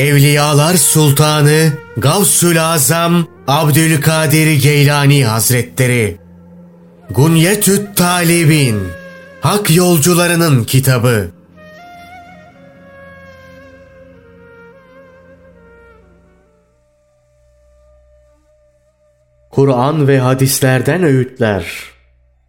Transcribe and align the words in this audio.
Evliyalar 0.00 0.74
Sultanı 0.74 1.72
Gavsül 1.96 2.64
Azam 2.64 3.26
Abdülkadir 3.46 4.62
Geylani 4.62 5.24
Hazretleri. 5.24 6.18
Gunyetüt 7.10 7.96
Talibin 7.96 8.80
Hak 9.40 9.76
Yolcularının 9.76 10.64
Kitabı. 10.64 11.30
Kur'an 19.50 20.08
ve 20.08 20.18
hadislerden 20.18 21.02
öğütler. 21.02 21.66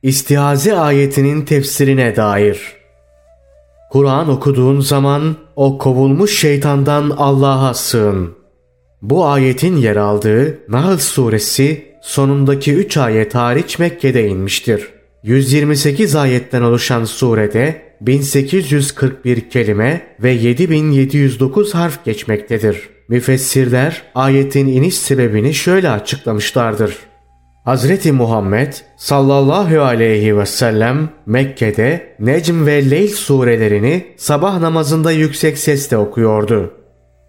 İstihazi 0.04 0.76
ayetinin 0.76 1.46
tefsirine 1.46 2.16
dair 2.16 2.81
Kur'an 3.92 4.30
okuduğun 4.30 4.80
zaman 4.80 5.36
o 5.56 5.78
kovulmuş 5.78 6.40
şeytandan 6.40 7.10
Allah'a 7.10 7.74
sığın. 7.74 8.30
Bu 9.02 9.26
ayetin 9.26 9.78
yer 9.78 9.96
aldığı 9.96 10.60
Nahl 10.70 10.98
suresi 10.98 11.86
sonundaki 12.04 12.74
3 12.74 12.98
ayet 12.98 13.36
hariç 13.36 13.80
Mekke'de 13.80 14.28
inmiştir. 14.28 14.88
128 15.24 16.16
ayetten 16.16 16.62
oluşan 16.62 17.06
surede 17.06 17.82
1841 18.02 19.50
kelime 19.50 20.16
ve 20.20 20.32
7709 20.32 21.76
harf 21.76 22.06
geçmektedir. 22.06 22.90
Müfessirler 23.08 24.02
ayetin 24.16 24.68
iniş 24.68 24.98
sebebini 24.98 25.54
şöyle 25.54 25.90
açıklamışlardır. 25.90 26.98
Hazreti 27.66 28.12
Muhammed 28.12 28.74
sallallahu 28.98 29.82
aleyhi 29.82 30.38
ve 30.38 30.46
sellem 30.46 31.10
Mekke'de 31.26 32.16
Necm 32.20 32.66
ve 32.66 32.90
Leyl 32.90 33.08
surelerini 33.08 34.06
sabah 34.18 34.60
namazında 34.60 35.12
yüksek 35.12 35.58
sesle 35.58 35.98
okuyordu. 35.98 36.74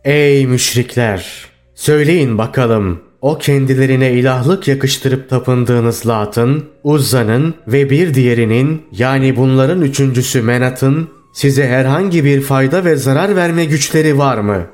Ey 0.04 0.46
müşrikler! 0.46 1.46
Söyleyin 1.74 2.38
bakalım 2.38 3.00
o 3.20 3.38
kendilerine 3.38 4.12
ilahlık 4.12 4.68
yakıştırıp 4.68 5.30
tapındığınız 5.30 6.06
Lat'ın, 6.06 6.64
Uzza'nın 6.84 7.54
ve 7.66 7.90
bir 7.90 8.14
diğerinin 8.14 8.82
yani 8.92 9.36
bunların 9.36 9.82
üçüncüsü 9.82 10.42
Menat'ın 10.42 11.08
size 11.34 11.68
herhangi 11.68 12.24
bir 12.24 12.40
fayda 12.40 12.84
ve 12.84 12.96
zarar 12.96 13.36
verme 13.36 13.64
güçleri 13.64 14.18
var 14.18 14.38
mı? 14.38 14.66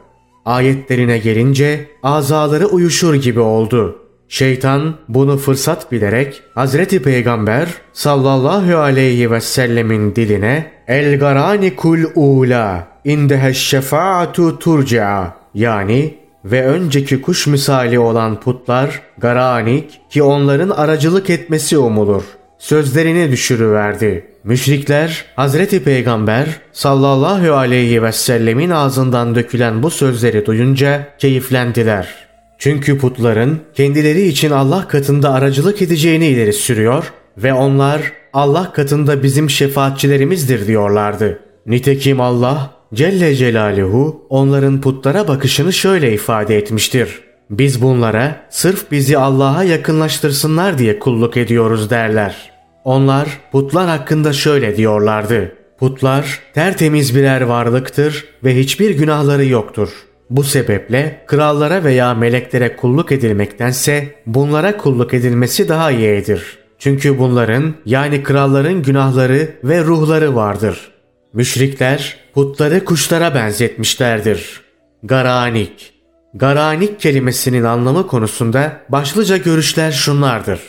Ayetlerine 0.45 1.19
gelince 1.19 1.89
azaları 2.03 2.67
uyuşur 2.67 3.15
gibi 3.15 3.41
oldu.'' 3.41 4.08
Şeytan 4.29 4.95
bunu 5.09 5.37
fırsat 5.37 5.93
bilerek 5.93 6.43
Hazreti 6.55 7.03
Peygamber 7.03 7.69
sallallahu 7.93 8.77
aleyhi 8.77 9.31
ve 9.31 9.41
sellemin 9.41 10.17
diline 10.17 10.71
el 10.89 11.19
garani 11.19 11.77
kul 11.77 11.99
ula 12.15 12.89
indehe 13.05 13.55
şefaatu 13.55 14.59
turca 14.59 15.35
yani 15.55 16.19
ve 16.45 16.67
önceki 16.67 17.23
kuş 17.23 17.47
misali 17.47 17.99
olan 17.99 18.41
putlar 18.41 19.03
garanik 19.19 20.01
ki 20.11 20.23
onların 20.23 20.71
aracılık 20.71 21.31
etmesi 21.31 21.79
umulur. 21.79 22.23
Sözlerini 22.59 23.31
düşürüverdi. 23.31 24.27
Müşrikler 24.45 25.25
Hazreti 25.37 25.85
Peygamber 25.85 26.47
sallallahu 26.73 27.53
aleyhi 27.53 28.03
ve 28.03 28.13
sellemin 28.13 28.71
ağzından 28.71 29.35
dökülen 29.35 29.83
bu 29.83 29.91
sözleri 29.91 30.47
duyunca 30.47 31.09
keyiflendiler.'' 31.19 32.28
Çünkü 32.59 32.99
putların 32.99 33.61
kendileri 33.75 34.23
için 34.23 34.51
Allah 34.51 34.89
katında 34.89 35.33
aracılık 35.33 35.83
edeceğini 35.83 36.27
ileri 36.27 36.53
sürüyor 36.53 37.13
ve 37.37 37.53
onlar 37.53 38.13
Allah 38.33 38.73
katında 38.73 39.23
bizim 39.23 39.51
şefaatçilerimizdir 39.51 40.67
diyorlardı. 40.67 41.41
Nitekim 41.67 42.21
Allah 42.21 42.71
Celle 42.95 43.35
Celaluhu 43.35 44.27
onların 44.29 44.81
putlara 44.81 45.29
bakışını 45.29 45.73
şöyle 45.73 46.13
ifade 46.13 46.57
etmiştir. 46.57 47.21
Biz 47.51 47.83
bunlara 47.83 48.47
sırf 48.51 48.91
bizi 48.91 49.19
Allah'a 49.19 49.65
yakınlaştırsınlar 49.65 50.79
diye 50.79 50.99
kulluk 50.99 51.37
ediyoruz 51.37 51.91
derler. 51.91 52.51
Onlar 52.85 53.29
putlar 53.53 53.89
hakkında 53.89 54.33
şöyle 54.33 54.77
diyorlardı. 54.77 55.53
Putlar 55.79 56.41
tertemiz 56.55 57.17
birer 57.17 57.41
varlıktır 57.41 58.25
ve 58.45 58.57
hiçbir 58.57 58.91
günahları 58.91 59.45
yoktur.'' 59.45 60.09
Bu 60.31 60.43
sebeple 60.43 61.25
krallara 61.27 61.85
veya 61.85 62.15
meleklere 62.15 62.77
kulluk 62.77 63.13
edilmektense 63.13 64.15
bunlara 64.27 64.77
kulluk 64.77 65.15
edilmesi 65.15 65.69
daha 65.69 65.91
iyidir. 65.91 66.59
Çünkü 66.79 67.19
bunların 67.19 67.75
yani 67.87 68.23
kralların 68.23 68.83
günahları 68.83 69.49
ve 69.65 69.85
ruhları 69.85 70.35
vardır. 70.35 70.91
Müşrikler 71.33 72.17
putları 72.35 72.85
kuşlara 72.85 73.35
benzetmişlerdir. 73.35 74.61
Garanik 75.03 75.99
Garanik 76.35 77.01
kelimesinin 77.01 77.65
anlamı 77.65 78.07
konusunda 78.07 78.81
başlıca 78.89 79.37
görüşler 79.37 79.93
şunlardır. 79.93 80.61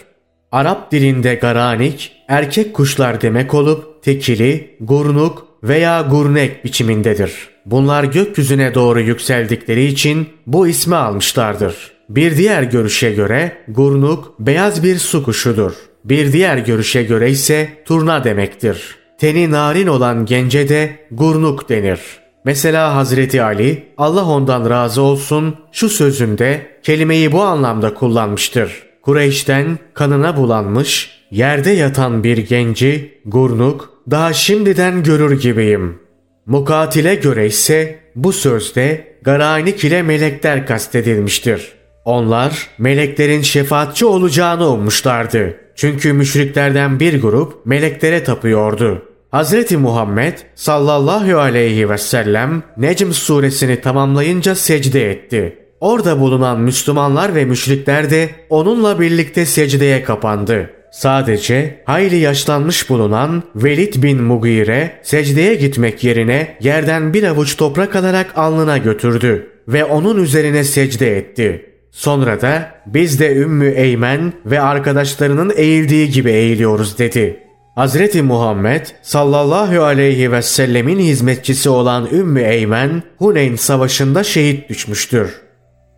Arap 0.52 0.92
dilinde 0.92 1.36
garanik 1.36 2.12
erkek 2.28 2.74
kuşlar 2.74 3.22
demek 3.22 3.54
olup 3.54 4.04
tekili, 4.04 4.78
gurnuk 4.80 5.48
veya 5.64 6.02
gurnek 6.02 6.66
biçimindedir. 6.66 7.49
Bunlar 7.72 8.04
gökyüzüne 8.04 8.74
doğru 8.74 9.02
yükseldikleri 9.02 9.86
için 9.86 10.30
bu 10.48 10.68
ismi 10.68 10.96
almışlardır. 10.96 11.76
Bir 12.10 12.38
diğer 12.38 12.64
görüşe 12.64 13.12
göre 13.12 13.58
gurnuk 13.68 14.40
beyaz 14.40 14.84
bir 14.84 14.98
su 14.98 15.24
kuşudur. 15.24 15.72
Bir 16.06 16.34
diğer 16.34 16.58
görüşe 16.58 17.04
göre 17.04 17.32
ise 17.32 17.70
turna 17.86 18.24
demektir. 18.24 18.96
Teni 19.18 19.52
narin 19.52 19.88
olan 19.88 20.26
gence 20.26 20.70
de 20.70 21.00
gurnuk 21.12 21.70
denir. 21.70 22.00
Mesela 22.46 22.96
Hazreti 22.96 23.44
Ali 23.44 23.84
Allah 23.98 24.26
ondan 24.26 24.70
razı 24.70 25.02
olsun 25.02 25.56
şu 25.72 25.90
sözünde 25.90 26.68
kelimeyi 26.84 27.32
bu 27.32 27.42
anlamda 27.42 27.94
kullanmıştır. 27.94 28.84
Kureyş'ten 29.02 29.80
kanına 29.94 30.38
bulanmış, 30.38 31.12
yerde 31.32 31.72
yatan 31.72 32.24
bir 32.24 32.38
genci, 32.38 33.22
gurnuk, 33.26 33.94
daha 34.12 34.34
şimdiden 34.34 35.04
görür 35.04 35.42
gibiyim. 35.42 36.09
Mukatile 36.46 37.16
göre 37.16 37.48
ise 37.48 38.00
bu 38.16 38.34
sözde 38.34 39.08
garanik 39.22 39.84
ile 39.84 40.02
melekler 40.02 40.68
kastedilmiştir. 40.68 41.72
Onlar 42.06 42.70
meleklerin 42.78 43.42
şefaatçi 43.42 44.06
olacağını 44.06 44.70
ummuşlardı. 44.70 45.58
Çünkü 45.76 46.14
müşriklerden 46.14 47.00
bir 47.00 47.22
grup 47.22 47.66
meleklere 47.66 48.24
tapıyordu. 48.24 49.04
Hz. 49.34 49.72
Muhammed 49.72 50.38
sallallahu 50.56 51.38
aleyhi 51.38 51.90
ve 51.90 51.98
sellem 51.98 52.64
Necm 52.78 53.12
suresini 53.12 53.82
tamamlayınca 53.82 54.56
secde 54.56 55.12
etti. 55.12 55.58
Orada 55.80 56.20
bulunan 56.20 56.60
Müslümanlar 56.60 57.36
ve 57.36 57.46
müşrikler 57.46 58.10
de 58.10 58.30
onunla 58.50 59.00
birlikte 59.00 59.46
secdeye 59.46 60.04
kapandı. 60.04 60.70
Sadece 60.92 61.84
hayli 61.86 62.16
yaşlanmış 62.16 62.90
bulunan 62.90 63.44
Velid 63.56 64.04
bin 64.04 64.24
Mugire 64.24 64.92
secdeye 65.04 65.56
gitmek 65.56 66.04
yerine 66.04 66.58
yerden 66.62 67.14
bir 67.14 67.24
avuç 67.24 67.58
toprak 67.58 67.96
alarak 67.96 68.38
alnına 68.38 68.78
götürdü 68.78 69.50
ve 69.68 69.86
onun 69.86 70.24
üzerine 70.24 70.64
secde 70.64 71.18
etti. 71.18 71.66
Sonra 71.92 72.42
da 72.42 72.72
biz 72.86 73.20
de 73.20 73.36
Ümmü 73.36 73.70
Eymen 73.70 74.34
ve 74.46 74.62
arkadaşlarının 74.62 75.54
eğildiği 75.56 76.10
gibi 76.10 76.32
eğiliyoruz 76.32 76.98
dedi. 76.98 77.44
Hazreti 77.76 78.22
Muhammed 78.22 78.86
sallallahu 79.02 79.84
aleyhi 79.84 80.32
ve 80.32 80.42
sellemin 80.42 81.00
hizmetçisi 81.00 81.70
olan 81.70 82.08
Ümmü 82.12 82.42
Eymen 82.42 83.04
Huneyn 83.18 83.56
savaşında 83.56 84.24
şehit 84.24 84.70
düşmüştür. 84.70 85.49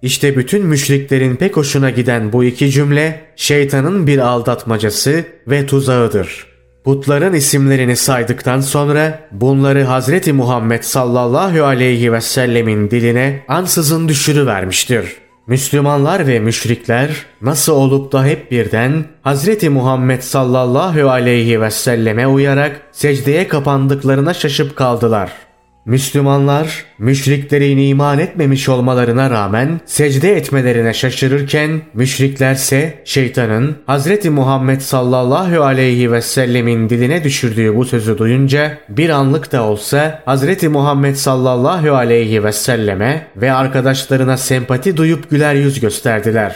İşte 0.01 0.35
bütün 0.35 0.65
müşriklerin 0.65 1.35
pek 1.35 1.57
hoşuna 1.57 1.89
giden 1.89 2.33
bu 2.33 2.43
iki 2.43 2.71
cümle 2.71 3.21
şeytanın 3.35 4.07
bir 4.07 4.19
aldatmacası 4.19 5.25
ve 5.47 5.65
tuzağıdır. 5.65 6.47
Putların 6.83 7.33
isimlerini 7.33 7.95
saydıktan 7.95 8.61
sonra 8.61 9.19
bunları 9.31 9.83
Hazreti 9.83 10.33
Muhammed 10.33 10.83
sallallahu 10.83 11.63
aleyhi 11.63 12.13
ve 12.13 12.21
sellemin 12.21 12.91
diline 12.91 13.43
ansızın 13.47 14.07
düşürüvermiştir. 14.07 15.05
Müslümanlar 15.47 16.27
ve 16.27 16.39
müşrikler 16.39 17.09
nasıl 17.41 17.73
olup 17.73 18.11
da 18.11 18.25
hep 18.25 18.51
birden 18.51 19.05
Hazreti 19.21 19.69
Muhammed 19.69 20.21
sallallahu 20.21 21.09
aleyhi 21.09 21.61
ve 21.61 21.71
selleme 21.71 22.27
uyarak 22.27 22.81
secdeye 22.91 23.47
kapandıklarına 23.47 24.33
şaşıp 24.33 24.75
kaldılar.'' 24.75 25.50
Müslümanlar 25.85 26.85
müşriklerin 26.99 27.77
iman 27.77 28.19
etmemiş 28.19 28.69
olmalarına 28.69 29.29
rağmen 29.29 29.81
secde 29.85 30.35
etmelerine 30.35 30.93
şaşırırken 30.93 31.81
müşriklerse 31.93 33.01
şeytanın 33.05 33.75
Hz. 33.87 34.25
Muhammed 34.25 34.81
sallallahu 34.81 35.63
aleyhi 35.63 36.11
ve 36.11 36.21
sellemin 36.21 36.89
diline 36.89 37.23
düşürdüğü 37.23 37.75
bu 37.75 37.85
sözü 37.85 38.17
duyunca 38.17 38.77
bir 38.89 39.09
anlık 39.09 39.51
da 39.51 39.63
olsa 39.63 40.23
Hz. 40.27 40.63
Muhammed 40.63 41.15
sallallahu 41.15 41.95
aleyhi 41.95 42.43
ve 42.43 42.51
selleme 42.51 43.27
ve 43.35 43.53
arkadaşlarına 43.53 44.37
sempati 44.37 44.97
duyup 44.97 45.29
güler 45.29 45.55
yüz 45.55 45.79
gösterdiler. 45.79 46.55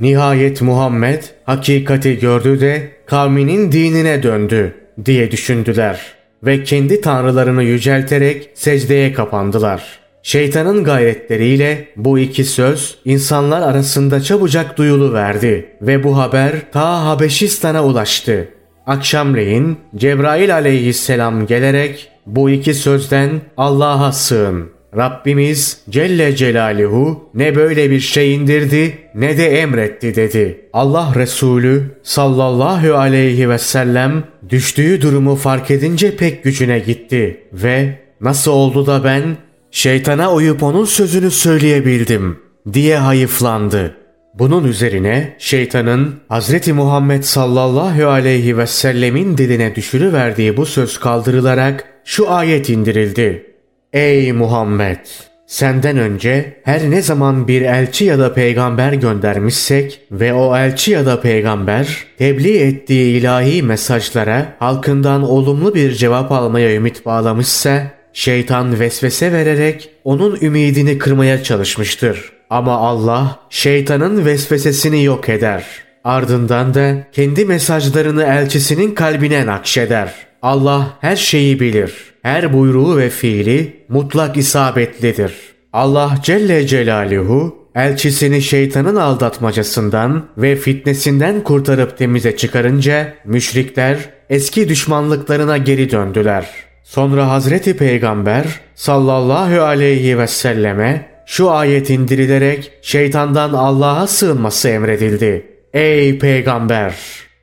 Nihayet 0.00 0.62
Muhammed 0.62 1.22
hakikati 1.44 2.18
gördü 2.18 2.60
de 2.60 2.90
kavminin 3.06 3.72
dinine 3.72 4.22
döndü 4.22 4.74
diye 5.04 5.30
düşündüler.'' 5.30 6.15
Ve 6.46 6.64
kendi 6.64 7.00
tanrılarını 7.00 7.62
yücelterek 7.62 8.50
secdeye 8.54 9.12
kapandılar. 9.12 9.98
Şeytanın 10.22 10.84
gayretleriyle 10.84 11.88
bu 11.96 12.18
iki 12.18 12.44
söz 12.44 12.98
insanlar 13.04 13.62
arasında 13.62 14.20
çabucak 14.20 14.78
duyulu 14.78 15.12
verdi 15.12 15.68
ve 15.82 16.04
bu 16.04 16.18
haber 16.18 16.52
ta 16.72 17.04
Habeşistan'a 17.04 17.84
ulaştı. 17.84 18.48
Akşamleyin 18.86 19.78
Cebrail 19.96 20.54
aleyhisselam 20.54 21.46
gelerek 21.46 22.08
bu 22.26 22.50
iki 22.50 22.74
sözden 22.74 23.30
Allah'a 23.56 24.12
sığın. 24.12 24.75
Rabbimiz 24.96 25.80
Celle 25.90 26.36
Celaluhu 26.36 27.30
ne 27.34 27.54
böyle 27.54 27.90
bir 27.90 28.00
şey 28.00 28.34
indirdi 28.34 28.98
ne 29.14 29.38
de 29.38 29.60
emretti 29.60 30.14
dedi. 30.14 30.60
Allah 30.72 31.12
Resulü 31.16 31.82
sallallahu 32.02 32.94
aleyhi 32.94 33.50
ve 33.50 33.58
sellem 33.58 34.24
düştüğü 34.48 35.00
durumu 35.00 35.36
fark 35.36 35.70
edince 35.70 36.16
pek 36.16 36.44
gücüne 36.44 36.78
gitti 36.78 37.40
ve 37.52 37.98
nasıl 38.20 38.52
oldu 38.52 38.86
da 38.86 39.04
ben 39.04 39.36
şeytana 39.70 40.32
uyup 40.32 40.62
onun 40.62 40.84
sözünü 40.84 41.30
söyleyebildim 41.30 42.38
diye 42.72 42.96
hayıflandı. 42.96 43.96
Bunun 44.34 44.64
üzerine 44.64 45.36
şeytanın 45.38 46.14
Hz. 46.30 46.68
Muhammed 46.68 47.22
sallallahu 47.22 48.08
aleyhi 48.08 48.58
ve 48.58 48.66
sellemin 48.66 49.38
diline 49.38 49.74
düşürüverdiği 49.74 50.56
bu 50.56 50.66
söz 50.66 51.00
kaldırılarak 51.00 51.84
şu 52.04 52.30
ayet 52.30 52.70
indirildi. 52.70 53.55
Ey 53.92 54.32
Muhammed! 54.32 54.98
Senden 55.46 55.98
önce 55.98 56.60
her 56.64 56.90
ne 56.90 57.02
zaman 57.02 57.48
bir 57.48 57.62
elçi 57.62 58.04
ya 58.04 58.18
da 58.18 58.34
peygamber 58.34 58.92
göndermişsek 58.92 60.00
ve 60.12 60.34
o 60.34 60.56
elçi 60.56 60.90
ya 60.90 61.06
da 61.06 61.20
peygamber 61.20 62.04
tebliğ 62.18 62.58
ettiği 62.58 63.18
ilahi 63.20 63.62
mesajlara 63.62 64.56
halkından 64.58 65.22
olumlu 65.22 65.74
bir 65.74 65.92
cevap 65.92 66.32
almaya 66.32 66.74
ümit 66.74 67.06
bağlamışsa 67.06 67.82
şeytan 68.12 68.80
vesvese 68.80 69.32
vererek 69.32 69.90
onun 70.04 70.38
ümidini 70.40 70.98
kırmaya 70.98 71.42
çalışmıştır. 71.42 72.32
Ama 72.50 72.76
Allah 72.76 73.40
şeytanın 73.50 74.24
vesvesesini 74.24 75.04
yok 75.04 75.28
eder. 75.28 75.64
Ardından 76.04 76.74
da 76.74 76.96
kendi 77.12 77.44
mesajlarını 77.44 78.22
elçisinin 78.22 78.94
kalbine 78.94 79.46
nakşeder. 79.46 80.14
Allah 80.42 80.98
her 81.00 81.16
şeyi 81.16 81.60
bilir. 81.60 81.94
Her 82.26 82.52
buyruğu 82.52 82.96
ve 82.96 83.10
fiili 83.10 83.84
mutlak 83.88 84.36
isabetlidir. 84.36 85.32
Allah 85.72 86.14
Celle 86.22 86.66
Celaluhu 86.66 87.56
elçisini 87.74 88.42
şeytanın 88.42 88.96
aldatmacasından 88.96 90.24
ve 90.38 90.56
fitnesinden 90.56 91.44
kurtarıp 91.44 91.98
temize 91.98 92.36
çıkarınca 92.36 93.14
müşrikler 93.24 93.98
eski 94.30 94.68
düşmanlıklarına 94.68 95.56
geri 95.56 95.90
döndüler. 95.90 96.46
Sonra 96.84 97.28
Hazreti 97.30 97.76
Peygamber 97.76 98.60
sallallahu 98.74 99.62
aleyhi 99.62 100.18
ve 100.18 100.26
selleme 100.26 101.08
şu 101.26 101.50
ayet 101.50 101.90
indirilerek 101.90 102.72
şeytandan 102.82 103.52
Allah'a 103.52 104.06
sığınması 104.06 104.68
emredildi. 104.68 105.46
Ey 105.72 106.18
peygamber! 106.18 106.94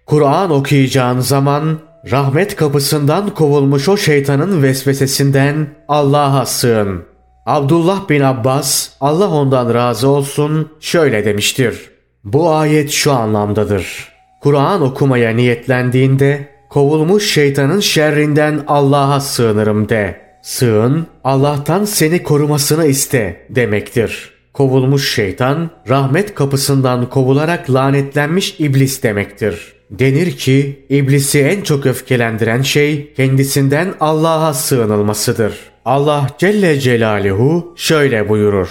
Kur'an 0.05 0.51
okuyacağın 0.51 1.19
zaman 1.19 1.79
rahmet 2.11 2.55
kapısından 2.55 3.29
kovulmuş 3.29 3.89
o 3.89 3.97
şeytanın 3.97 4.63
vesvesesinden 4.63 5.67
Allah'a 5.87 6.45
sığın. 6.45 7.03
Abdullah 7.45 8.09
bin 8.09 8.21
Abbas, 8.21 8.89
Allah 9.01 9.29
ondan 9.29 9.73
razı 9.73 10.07
olsun, 10.07 10.71
şöyle 10.79 11.25
demiştir. 11.25 11.89
Bu 12.23 12.51
ayet 12.51 12.91
şu 12.91 13.11
anlamdadır. 13.11 14.13
Kur'an 14.41 14.81
okumaya 14.81 15.31
niyetlendiğinde 15.31 16.49
kovulmuş 16.69 17.33
şeytanın 17.33 17.79
şerrinden 17.79 18.63
Allah'a 18.67 19.19
sığınırım 19.19 19.89
de. 19.89 20.23
Sığın, 20.43 21.07
Allah'tan 21.23 21.85
seni 21.85 22.23
korumasını 22.23 22.85
iste 22.85 23.47
demektir. 23.49 24.33
Kovulmuş 24.53 25.13
şeytan, 25.13 25.69
rahmet 25.89 26.35
kapısından 26.35 27.09
kovularak 27.09 27.69
lanetlenmiş 27.69 28.59
iblis 28.59 29.03
demektir. 29.03 29.73
Denir 29.99 30.31
ki, 30.31 30.85
iblisi 30.89 31.39
en 31.39 31.61
çok 31.61 31.85
öfkelendiren 31.85 32.61
şey 32.61 33.13
kendisinden 33.13 33.93
Allah'a 33.99 34.53
sığınılmasıdır. 34.53 35.53
Allah 35.85 36.27
Celle 36.37 36.79
Celaluhu 36.79 37.73
şöyle 37.75 38.29
buyurur. 38.29 38.69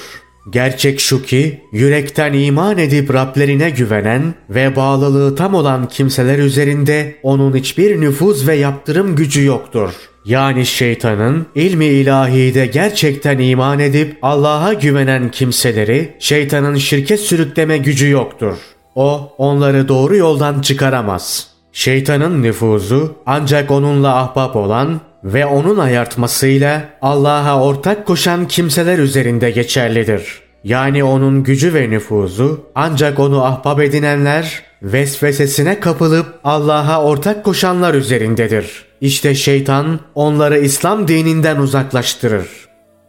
Gerçek 0.51 1.01
şu 1.01 1.23
ki 1.23 1.61
yürekten 1.73 2.33
iman 2.33 2.79
edip 2.79 3.15
Rablerine 3.15 3.71
güvenen 3.71 4.35
ve 4.51 4.77
bağlılığı 4.77 5.37
tam 5.37 5.55
olan 5.55 5.89
kimseler 5.89 6.39
üzerinde 6.39 7.17
onun 7.23 7.55
hiçbir 7.55 8.01
nüfuz 8.01 8.49
ve 8.49 8.55
yaptırım 8.55 9.17
gücü 9.17 9.45
yoktur. 9.45 9.91
Yani 10.25 10.67
şeytanın 10.67 11.47
ilmi 11.55 11.87
ilahide 11.87 12.67
gerçekten 12.67 13.39
iman 13.39 13.79
edip 13.79 14.17
Allah'a 14.23 14.73
güvenen 14.73 15.31
kimseleri 15.31 16.15
şeytanın 16.19 16.75
şirket 16.75 17.21
sürükleme 17.21 17.79
gücü 17.79 18.11
yoktur. 18.11 18.57
O 18.95 19.35
onları 19.39 19.89
doğru 19.89 20.17
yoldan 20.17 20.61
çıkaramaz. 20.61 21.47
Şeytanın 21.73 22.43
nüfuzu 22.43 23.15
ancak 23.27 23.71
onunla 23.71 24.17
ahbap 24.17 24.57
olan 24.57 25.01
ve 25.25 25.47
onun 25.47 25.79
ayartmasıyla 25.79 26.85
Allah'a 27.03 27.63
ortak 27.63 28.07
koşan 28.07 28.49
kimseler 28.49 28.99
üzerinde 28.99 29.51
geçerlidir. 29.51 30.41
Yani 30.65 31.05
onun 31.05 31.43
gücü 31.43 31.75
ve 31.75 31.91
nüfuzu 31.91 32.61
ancak 32.75 33.19
onu 33.19 33.45
ahbap 33.45 33.81
edinenler 33.81 34.63
vesvesesine 34.83 35.81
kapılıp 35.81 36.27
Allah'a 36.45 37.03
ortak 37.03 37.45
koşanlar 37.45 37.95
üzerindedir. 37.95 38.85
İşte 39.01 39.35
şeytan 39.35 40.01
onları 40.15 40.59
İslam 40.59 41.09
dininden 41.09 41.57
uzaklaştırır. 41.57 42.49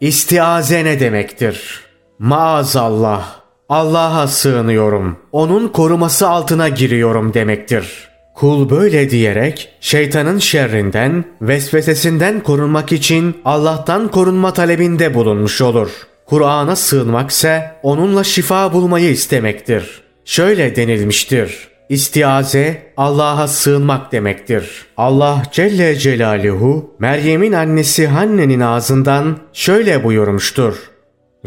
İstiaze 0.00 0.84
ne 0.84 1.00
demektir? 1.00 1.80
Maazallah. 2.18 3.43
Allah'a 3.74 4.26
sığınıyorum. 4.26 5.16
Onun 5.32 5.68
koruması 5.68 6.28
altına 6.28 6.68
giriyorum 6.68 7.34
demektir. 7.34 8.08
Kul 8.34 8.70
böyle 8.70 9.10
diyerek 9.10 9.68
şeytanın 9.80 10.38
şerrinden, 10.38 11.24
vesvesesinden 11.42 12.40
korunmak 12.40 12.92
için 12.92 13.36
Allah'tan 13.44 14.08
korunma 14.08 14.52
talebinde 14.52 15.14
bulunmuş 15.14 15.60
olur. 15.60 15.90
Kur'an'a 16.26 16.76
sığınmak 16.76 17.30
ise 17.30 17.72
onunla 17.82 18.24
şifa 18.24 18.72
bulmayı 18.72 19.10
istemektir. 19.10 20.02
Şöyle 20.24 20.76
denilmiştir. 20.76 21.68
İstiaze 21.88 22.92
Allah'a 22.96 23.48
sığınmak 23.48 24.12
demektir. 24.12 24.86
Allah 24.96 25.42
Celle 25.52 25.96
Celaluhu 25.98 26.94
Meryem'in 26.98 27.52
annesi 27.52 28.06
Hanne'nin 28.06 28.60
ağzından 28.60 29.38
şöyle 29.52 30.04
buyurmuştur. 30.04 30.93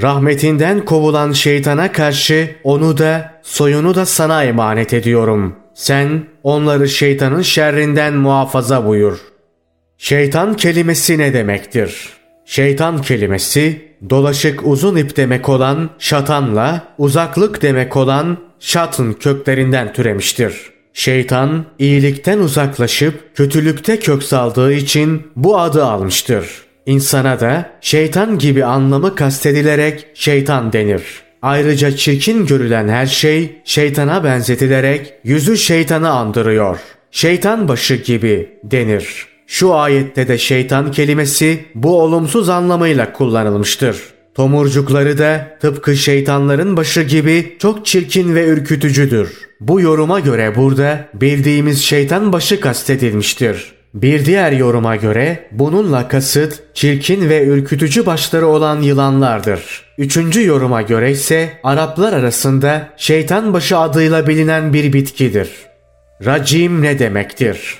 Rahmetinden 0.01 0.85
kovulan 0.85 1.31
şeytana 1.31 1.91
karşı 1.91 2.55
onu 2.63 2.97
da 2.97 3.31
soyunu 3.43 3.95
da 3.95 4.05
sana 4.05 4.43
emanet 4.43 4.93
ediyorum. 4.93 5.55
Sen 5.73 6.23
onları 6.43 6.89
şeytanın 6.89 7.41
şerrinden 7.41 8.13
muhafaza 8.13 8.87
buyur. 8.87 9.19
Şeytan 9.97 10.53
kelimesi 10.53 11.17
ne 11.17 11.33
demektir? 11.33 12.09
Şeytan 12.45 13.01
kelimesi 13.01 13.91
dolaşık 14.09 14.67
uzun 14.67 14.95
ip 14.95 15.17
demek 15.17 15.49
olan 15.49 15.89
şatanla 15.99 16.87
uzaklık 16.97 17.61
demek 17.61 17.97
olan 17.97 18.37
şatın 18.59 19.13
köklerinden 19.13 19.93
türemiştir. 19.93 20.71
Şeytan 20.93 21.65
iyilikten 21.79 22.39
uzaklaşıp 22.39 23.35
kötülükte 23.35 23.99
kök 23.99 24.23
saldığı 24.23 24.73
için 24.73 25.27
bu 25.35 25.59
adı 25.59 25.85
almıştır. 25.85 26.66
İnsana 26.87 27.39
da 27.39 27.69
şeytan 27.81 28.39
gibi 28.39 28.65
anlamı 28.65 29.15
kastedilerek 29.15 30.07
şeytan 30.13 30.73
denir. 30.73 31.03
Ayrıca 31.41 31.95
çirkin 31.95 32.45
görülen 32.45 32.87
her 32.87 33.05
şey 33.05 33.61
şeytana 33.63 34.23
benzetilerek 34.23 35.13
yüzü 35.23 35.57
şeytanı 35.57 36.09
andırıyor. 36.09 36.79
Şeytan 37.11 37.67
başı 37.67 37.95
gibi 37.95 38.49
denir. 38.63 39.27
Şu 39.47 39.73
ayette 39.73 40.27
de 40.27 40.37
şeytan 40.37 40.91
kelimesi 40.91 41.65
bu 41.75 42.01
olumsuz 42.01 42.49
anlamıyla 42.49 43.13
kullanılmıştır. 43.13 43.97
Tomurcukları 44.35 45.17
da 45.17 45.57
tıpkı 45.61 45.95
şeytanların 45.95 46.77
başı 46.77 47.01
gibi 47.01 47.57
çok 47.59 47.85
çirkin 47.85 48.35
ve 48.35 48.45
ürkütücüdür. 48.47 49.47
Bu 49.59 49.81
yoruma 49.81 50.19
göre 50.19 50.55
burada 50.55 51.07
bildiğimiz 51.13 51.83
şeytan 51.83 52.33
başı 52.33 52.59
kastedilmiştir. 52.59 53.76
Bir 53.93 54.25
diğer 54.25 54.51
yoruma 54.51 54.95
göre 54.95 55.47
bununla 55.51 56.07
kasıt 56.07 56.63
çirkin 56.73 57.29
ve 57.29 57.45
ürkütücü 57.45 58.05
başları 58.05 58.47
olan 58.47 58.81
yılanlardır. 58.81 59.85
Üçüncü 59.97 60.45
yoruma 60.45 60.81
göre 60.81 61.11
ise 61.11 61.49
Araplar 61.63 62.13
arasında 62.13 62.89
şeytan 62.97 63.53
başı 63.53 63.77
adıyla 63.77 64.27
bilinen 64.27 64.73
bir 64.73 64.93
bitkidir. 64.93 65.49
Racim 66.25 66.81
ne 66.81 66.99
demektir? 66.99 67.77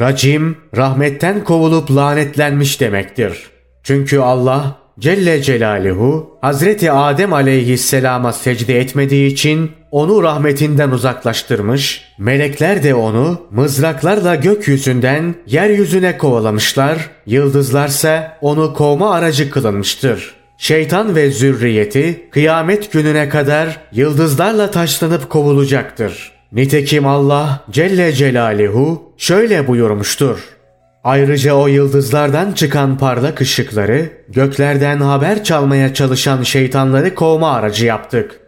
Racim, 0.00 0.56
rahmetten 0.76 1.44
kovulup 1.44 1.90
lanetlenmiş 1.90 2.80
demektir. 2.80 3.50
Çünkü 3.82 4.18
Allah 4.18 4.78
Celle 5.00 5.42
Celaluhu 5.42 6.38
Hazreti 6.40 6.92
Adem 6.92 7.32
aleyhisselama 7.32 8.32
secde 8.32 8.80
etmediği 8.80 9.32
için 9.32 9.70
onu 9.90 10.22
rahmetinden 10.22 10.90
uzaklaştırmış, 10.90 12.04
melekler 12.18 12.82
de 12.82 12.94
onu 12.94 13.40
mızraklarla 13.50 14.34
gökyüzünden 14.34 15.34
yeryüzüne 15.46 16.18
kovalamışlar, 16.18 17.10
yıldızlarsa 17.26 18.38
onu 18.40 18.74
kovma 18.74 19.14
aracı 19.14 19.50
kılınmıştır. 19.50 20.34
Şeytan 20.58 21.16
ve 21.16 21.30
zürriyeti 21.30 22.28
kıyamet 22.30 22.92
gününe 22.92 23.28
kadar 23.28 23.80
yıldızlarla 23.92 24.70
taşlanıp 24.70 25.30
kovulacaktır. 25.30 26.32
Nitekim 26.52 27.06
Allah 27.06 27.64
Celle 27.70 28.12
Celaluhu 28.12 29.12
şöyle 29.16 29.68
buyurmuştur. 29.68 30.59
Ayrıca 31.04 31.54
o 31.54 31.66
yıldızlardan 31.66 32.52
çıkan 32.52 32.98
parlak 32.98 33.40
ışıkları 33.40 34.10
göklerden 34.28 35.00
haber 35.00 35.44
çalmaya 35.44 35.94
çalışan 35.94 36.42
şeytanları 36.42 37.14
kovma 37.14 37.50
aracı 37.50 37.86
yaptık. 37.86 38.40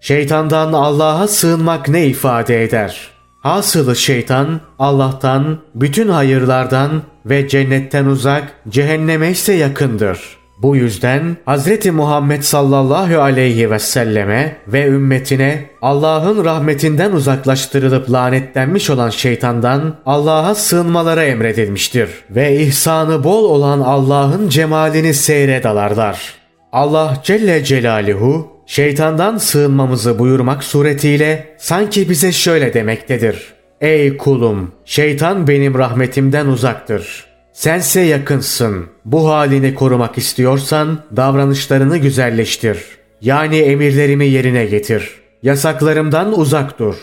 Şeytandan 0.00 0.72
Allah'a 0.72 1.28
sığınmak 1.28 1.88
ne 1.88 2.06
ifade 2.06 2.64
eder? 2.64 3.10
Hasılı 3.42 3.96
şeytan 3.96 4.60
Allah'tan, 4.78 5.58
bütün 5.74 6.08
hayırlardan 6.08 7.02
ve 7.26 7.48
cennetten 7.48 8.04
uzak, 8.04 8.52
cehenneme 8.68 9.30
ise 9.30 9.52
yakındır.'' 9.52 10.39
Bu 10.62 10.76
yüzden 10.76 11.36
Hz. 11.46 11.86
Muhammed 11.86 12.42
sallallahu 12.42 13.20
aleyhi 13.20 13.70
ve 13.70 13.78
selleme 13.78 14.56
ve 14.68 14.86
ümmetine 14.86 15.70
Allah'ın 15.82 16.44
rahmetinden 16.44 17.12
uzaklaştırılıp 17.12 18.10
lanetlenmiş 18.10 18.90
olan 18.90 19.10
şeytandan 19.10 19.96
Allah'a 20.06 20.54
sığınmaları 20.54 21.24
emredilmiştir. 21.24 22.10
Ve 22.30 22.56
ihsanı 22.56 23.24
bol 23.24 23.44
olan 23.44 23.80
Allah'ın 23.80 24.48
cemalini 24.48 25.14
seyre 25.14 25.62
dalarlar. 25.62 26.34
Allah 26.72 27.16
Celle 27.22 27.64
Celaluhu 27.64 28.48
şeytandan 28.66 29.38
sığınmamızı 29.38 30.18
buyurmak 30.18 30.64
suretiyle 30.64 31.56
sanki 31.58 32.10
bize 32.10 32.32
şöyle 32.32 32.74
demektedir. 32.74 33.52
Ey 33.80 34.16
kulum 34.16 34.72
şeytan 34.84 35.48
benim 35.48 35.74
rahmetimden 35.74 36.46
uzaktır.'' 36.46 37.29
Sense 37.52 38.00
yakınsın. 38.00 38.86
Bu 39.04 39.28
halini 39.28 39.74
korumak 39.74 40.18
istiyorsan 40.18 40.98
davranışlarını 41.16 41.96
güzelleştir. 41.96 42.84
Yani 43.20 43.56
emirlerimi 43.56 44.26
yerine 44.26 44.64
getir. 44.64 45.10
Yasaklarımdan 45.42 46.38
uzak 46.38 46.78
dur. 46.78 46.94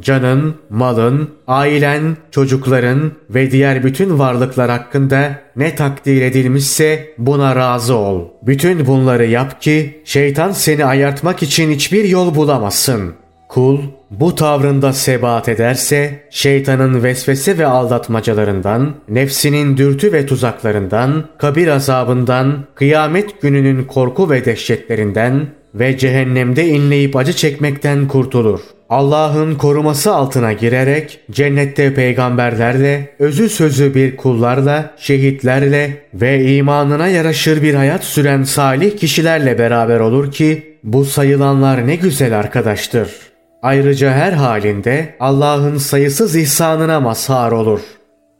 Canın, 0.00 0.54
malın, 0.70 1.30
ailen, 1.46 2.16
çocukların 2.30 3.12
ve 3.30 3.50
diğer 3.50 3.84
bütün 3.84 4.18
varlıklar 4.18 4.70
hakkında 4.70 5.38
ne 5.56 5.74
takdir 5.74 6.22
edilmişse 6.22 7.14
buna 7.18 7.56
razı 7.56 7.96
ol. 7.96 8.28
Bütün 8.42 8.86
bunları 8.86 9.26
yap 9.26 9.62
ki 9.62 10.02
şeytan 10.04 10.52
seni 10.52 10.84
ayartmak 10.84 11.42
için 11.42 11.70
hiçbir 11.70 12.04
yol 12.04 12.34
bulamasın. 12.34 13.14
Kul 13.48 13.78
bu 14.20 14.34
tavrında 14.34 14.92
sebat 14.92 15.48
ederse 15.48 16.20
şeytanın 16.30 17.02
vesvese 17.02 17.58
ve 17.58 17.66
aldatmacalarından, 17.66 18.94
nefsinin 19.08 19.76
dürtü 19.76 20.12
ve 20.12 20.26
tuzaklarından, 20.26 21.24
kabir 21.38 21.68
azabından, 21.68 22.64
kıyamet 22.74 23.42
gününün 23.42 23.84
korku 23.84 24.30
ve 24.30 24.44
dehşetlerinden 24.44 25.46
ve 25.74 25.98
cehennemde 25.98 26.68
inleyip 26.68 27.16
acı 27.16 27.32
çekmekten 27.32 28.08
kurtulur. 28.08 28.60
Allah'ın 28.88 29.54
koruması 29.54 30.14
altına 30.14 30.52
girerek 30.52 31.20
cennette 31.30 31.94
peygamberlerle, 31.94 33.14
özü 33.18 33.48
sözü 33.48 33.94
bir 33.94 34.16
kullarla, 34.16 34.94
şehitlerle 34.96 36.02
ve 36.14 36.54
imanına 36.56 37.08
yaraşır 37.08 37.62
bir 37.62 37.74
hayat 37.74 38.04
süren 38.04 38.42
salih 38.42 38.96
kişilerle 38.96 39.58
beraber 39.58 40.00
olur 40.00 40.32
ki 40.32 40.76
bu 40.84 41.04
sayılanlar 41.04 41.86
ne 41.86 41.96
güzel 41.96 42.38
arkadaştır.'' 42.38 43.31
Ayrıca 43.62 44.12
her 44.12 44.32
halinde 44.32 45.14
Allah'ın 45.20 45.78
sayısız 45.78 46.36
ihsanına 46.36 47.00
mazhar 47.00 47.52
olur. 47.52 47.80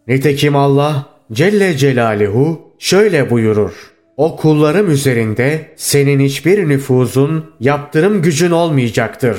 Nitekim 0.08 0.56
Allah 0.56 1.06
Celle 1.32 1.76
Celaluhu 1.76 2.60
şöyle 2.78 3.30
buyurur. 3.30 3.72
O 4.16 4.36
kullarım 4.36 4.90
üzerinde 4.90 5.66
senin 5.76 6.20
hiçbir 6.20 6.68
nüfuzun, 6.68 7.44
yaptırım 7.60 8.22
gücün 8.22 8.50
olmayacaktır. 8.50 9.38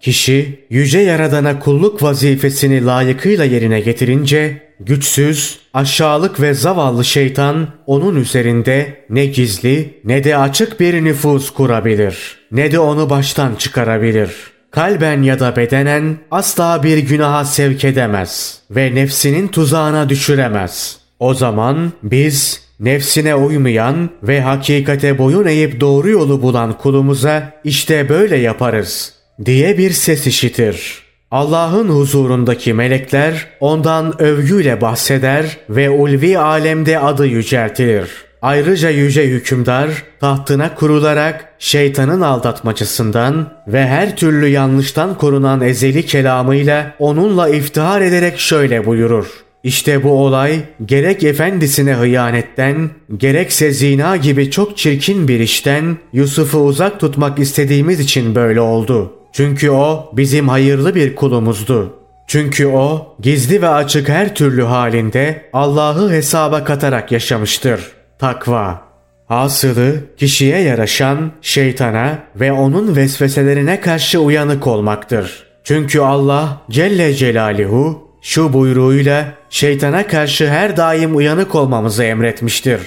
Kişi 0.00 0.66
yüce 0.70 0.98
yaradana 0.98 1.58
kulluk 1.58 2.02
vazifesini 2.02 2.84
layıkıyla 2.84 3.44
yerine 3.44 3.80
getirince 3.80 4.62
güçsüz, 4.80 5.58
aşağılık 5.74 6.40
ve 6.40 6.54
zavallı 6.54 7.04
şeytan 7.04 7.68
onun 7.86 8.16
üzerinde 8.16 9.04
ne 9.10 9.26
gizli 9.26 10.00
ne 10.04 10.24
de 10.24 10.36
açık 10.36 10.80
bir 10.80 11.04
nüfuz 11.04 11.50
kurabilir. 11.50 12.38
Ne 12.52 12.72
de 12.72 12.78
onu 12.78 13.10
baştan 13.10 13.54
çıkarabilir.'' 13.54 14.53
Kalben 14.74 15.22
ya 15.22 15.40
da 15.40 15.56
bedenen 15.56 16.16
asla 16.30 16.82
bir 16.82 16.98
günaha 16.98 17.44
sevk 17.44 17.84
edemez 17.84 18.58
ve 18.70 18.94
nefsinin 18.94 19.48
tuzağına 19.48 20.08
düşüremez. 20.08 20.98
O 21.18 21.34
zaman 21.34 21.92
biz 22.02 22.60
nefsine 22.80 23.34
uymayan 23.34 24.10
ve 24.22 24.40
hakikate 24.40 25.18
boyun 25.18 25.46
eğip 25.46 25.80
doğru 25.80 26.10
yolu 26.10 26.42
bulan 26.42 26.78
kulumuza 26.78 27.52
işte 27.64 28.08
böyle 28.08 28.36
yaparız 28.36 29.12
diye 29.44 29.78
bir 29.78 29.90
ses 29.90 30.26
işitir. 30.26 31.04
Allah'ın 31.30 31.88
huzurundaki 31.88 32.74
melekler 32.74 33.46
ondan 33.60 34.22
övgüyle 34.22 34.80
bahseder 34.80 35.56
ve 35.70 35.90
ulvi 35.90 36.38
alemde 36.38 36.98
adı 36.98 37.26
yüceltilir. 37.26 38.23
Ayrıca 38.44 38.90
yüce 38.90 39.26
hükümdar 39.26 39.90
tahtına 40.20 40.74
kurularak 40.74 41.54
şeytanın 41.58 42.20
aldatmacısından 42.20 43.52
ve 43.66 43.86
her 43.86 44.16
türlü 44.16 44.48
yanlıştan 44.48 45.18
korunan 45.18 45.60
ezeli 45.60 46.06
kelamıyla 46.06 46.94
onunla 46.98 47.48
iftihar 47.48 48.00
ederek 48.00 48.38
şöyle 48.38 48.86
buyurur. 48.86 49.26
İşte 49.62 50.02
bu 50.02 50.10
olay 50.10 50.60
gerek 50.84 51.24
efendisine 51.24 51.94
hıyanetten, 51.94 52.90
gerekse 53.16 53.70
zina 53.72 54.16
gibi 54.16 54.50
çok 54.50 54.76
çirkin 54.76 55.28
bir 55.28 55.40
işten 55.40 55.96
Yusuf'u 56.12 56.58
uzak 56.58 57.00
tutmak 57.00 57.38
istediğimiz 57.38 58.00
için 58.00 58.34
böyle 58.34 58.60
oldu. 58.60 59.12
Çünkü 59.32 59.70
o 59.70 60.10
bizim 60.12 60.48
hayırlı 60.48 60.94
bir 60.94 61.14
kulumuzdu. 61.14 61.94
Çünkü 62.26 62.66
o 62.66 63.16
gizli 63.20 63.62
ve 63.62 63.68
açık 63.68 64.08
her 64.08 64.34
türlü 64.34 64.62
halinde 64.62 65.50
Allah'ı 65.52 66.10
hesaba 66.10 66.64
katarak 66.64 67.12
yaşamıştır.'' 67.12 68.03
Takva. 68.24 68.82
Hasılı 69.26 69.94
kişiye 70.16 70.58
yaraşan 70.58 71.32
şeytana 71.42 72.18
ve 72.36 72.52
onun 72.52 72.96
vesveselerine 72.96 73.80
karşı 73.80 74.20
uyanık 74.20 74.66
olmaktır. 74.66 75.46
Çünkü 75.64 76.00
Allah 76.00 76.60
Celle 76.70 77.14
Celaluhu 77.14 78.08
şu 78.22 78.52
buyruğuyla 78.52 79.34
şeytana 79.50 80.06
karşı 80.06 80.48
her 80.48 80.76
daim 80.76 81.16
uyanık 81.16 81.54
olmamızı 81.54 82.04
emretmiştir. 82.04 82.80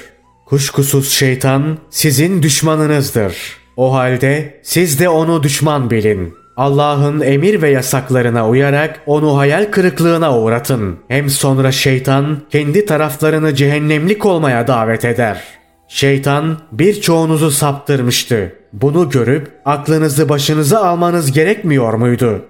Kuşkusuz 0.45 1.09
şeytan 1.09 1.77
sizin 1.89 2.43
düşmanınızdır. 2.43 3.35
O 3.75 3.93
halde 3.93 4.59
siz 4.63 4.99
de 4.99 5.09
onu 5.09 5.43
düşman 5.43 5.89
bilin. 5.89 6.33
Allah'ın 6.57 7.21
emir 7.21 7.61
ve 7.61 7.69
yasaklarına 7.69 8.49
uyarak 8.49 9.01
onu 9.05 9.37
hayal 9.37 9.65
kırıklığına 9.71 10.39
uğratın. 10.39 10.99
Hem 11.07 11.29
sonra 11.29 11.71
şeytan 11.71 12.37
kendi 12.49 12.85
taraflarını 12.85 13.55
cehennemlik 13.55 14.25
olmaya 14.25 14.67
davet 14.67 15.05
eder. 15.05 15.43
Şeytan 15.87 16.57
birçoğunuzu 16.71 17.51
saptırmıştı. 17.51 18.55
Bunu 18.73 19.09
görüp 19.09 19.51
aklınızı 19.65 20.29
başınıza 20.29 20.83
almanız 20.83 21.31
gerekmiyor 21.31 21.93
muydu? 21.93 22.45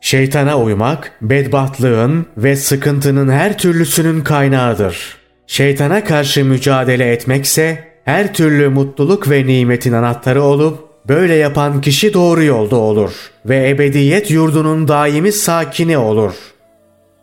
Şeytana 0.00 0.58
uymak 0.58 1.12
bedbahtlığın 1.22 2.26
ve 2.36 2.56
sıkıntının 2.56 3.28
her 3.28 3.58
türlüsünün 3.58 4.20
kaynağıdır. 4.20 5.16
Şeytana 5.46 6.04
karşı 6.04 6.44
mücadele 6.44 7.12
etmekse 7.12 7.84
her 8.04 8.34
türlü 8.34 8.68
mutluluk 8.68 9.30
ve 9.30 9.46
nimetin 9.46 9.92
anahtarı 9.92 10.42
olup 10.42 10.87
Böyle 11.08 11.34
yapan 11.34 11.80
kişi 11.80 12.14
doğru 12.14 12.44
yolda 12.44 12.76
olur 12.76 13.12
ve 13.46 13.68
ebediyet 13.68 14.30
yurdunun 14.30 14.88
daimi 14.88 15.32
sakini 15.32 15.98
olur. 15.98 16.34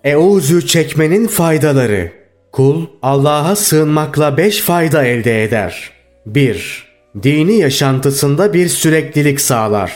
Euzü 0.04 0.68
çekmenin 0.68 1.27
faydaları 1.27 2.12
Kul 2.51 2.86
Allah'a 3.01 3.56
sığınmakla 3.56 4.38
beş 4.38 4.62
fayda 4.62 5.06
elde 5.06 5.44
eder. 5.44 5.92
1. 6.25 6.86
Dini 7.24 7.54
yaşantısında 7.54 8.54
bir 8.54 8.68
süreklilik 8.68 9.42
sağlar. 9.42 9.94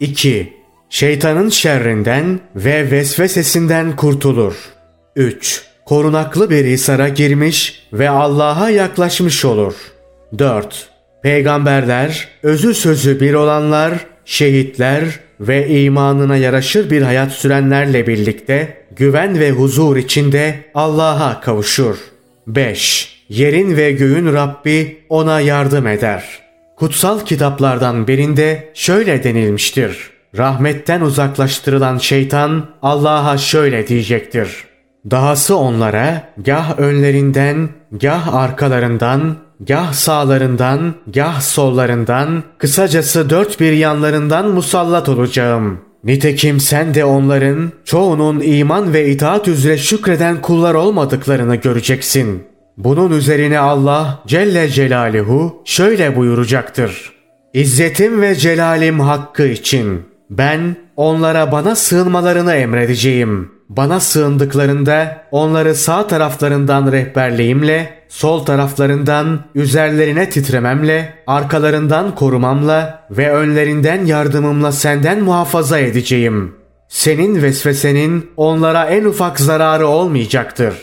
2. 0.00 0.52
Şeytanın 0.90 1.48
şerrinden 1.48 2.40
ve 2.56 2.90
vesvesesinden 2.90 3.96
kurtulur. 3.96 4.54
3. 5.16 5.64
Korunaklı 5.86 6.50
bir 6.50 6.64
hisara 6.64 7.08
girmiş 7.08 7.82
ve 7.92 8.10
Allah'a 8.10 8.70
yaklaşmış 8.70 9.44
olur. 9.44 9.74
4 10.38 10.91
Peygamberler, 11.22 12.28
özü 12.42 12.74
sözü 12.74 13.20
bir 13.20 13.34
olanlar, 13.34 13.92
şehitler 14.24 15.04
ve 15.40 15.68
imanına 15.68 16.36
yaraşır 16.36 16.90
bir 16.90 17.02
hayat 17.02 17.32
sürenlerle 17.32 18.06
birlikte 18.06 18.84
güven 18.96 19.40
ve 19.40 19.50
huzur 19.50 19.96
içinde 19.96 20.54
Allah'a 20.74 21.40
kavuşur. 21.40 21.96
5. 22.46 23.24
Yerin 23.28 23.76
ve 23.76 23.92
göğün 23.92 24.32
Rabbi 24.32 24.98
ona 25.08 25.40
yardım 25.40 25.86
eder. 25.86 26.24
Kutsal 26.76 27.20
kitaplardan 27.20 28.08
birinde 28.08 28.70
şöyle 28.74 29.24
denilmiştir. 29.24 30.10
Rahmetten 30.38 31.00
uzaklaştırılan 31.00 31.98
şeytan 31.98 32.66
Allah'a 32.82 33.38
şöyle 33.38 33.88
diyecektir. 33.88 34.64
Dahası 35.10 35.56
onlara 35.56 36.28
gah 36.38 36.78
önlerinden, 36.78 37.68
gah 37.92 38.34
arkalarından, 38.34 39.36
gah 39.66 39.92
sağlarından, 39.92 40.94
gah 41.14 41.40
sollarından, 41.40 42.42
kısacası 42.58 43.30
dört 43.30 43.60
bir 43.60 43.72
yanlarından 43.72 44.50
musallat 44.50 45.08
olacağım. 45.08 45.80
Nitekim 46.04 46.60
sen 46.60 46.94
de 46.94 47.04
onların 47.04 47.72
çoğunun 47.84 48.40
iman 48.40 48.92
ve 48.92 49.10
itaat 49.10 49.48
üzere 49.48 49.78
şükreden 49.78 50.40
kullar 50.40 50.74
olmadıklarını 50.74 51.56
göreceksin. 51.56 52.42
Bunun 52.76 53.10
üzerine 53.10 53.58
Allah 53.58 54.22
Celle 54.26 54.68
Celaluhu 54.68 55.62
şöyle 55.64 56.16
buyuracaktır. 56.16 57.12
İzzetim 57.54 58.22
ve 58.22 58.34
celalim 58.34 59.00
hakkı 59.00 59.46
için 59.46 60.02
ben 60.38 60.76
onlara 60.96 61.52
bana 61.52 61.74
sığınmalarını 61.74 62.54
emredeceğim. 62.54 63.50
Bana 63.68 64.00
sığındıklarında 64.00 65.24
onları 65.30 65.74
sağ 65.74 66.06
taraflarından 66.06 66.92
rehberliğimle, 66.92 67.94
sol 68.08 68.44
taraflarından 68.44 69.40
üzerlerine 69.54 70.30
titrememle, 70.30 71.14
arkalarından 71.26 72.14
korumamla 72.14 73.04
ve 73.10 73.32
önlerinden 73.32 74.04
yardımımla 74.06 74.72
senden 74.72 75.22
muhafaza 75.22 75.78
edeceğim. 75.78 76.54
Senin 76.88 77.42
vesvesenin 77.42 78.30
onlara 78.36 78.84
en 78.84 79.04
ufak 79.04 79.40
zararı 79.40 79.86
olmayacaktır. 79.86 80.74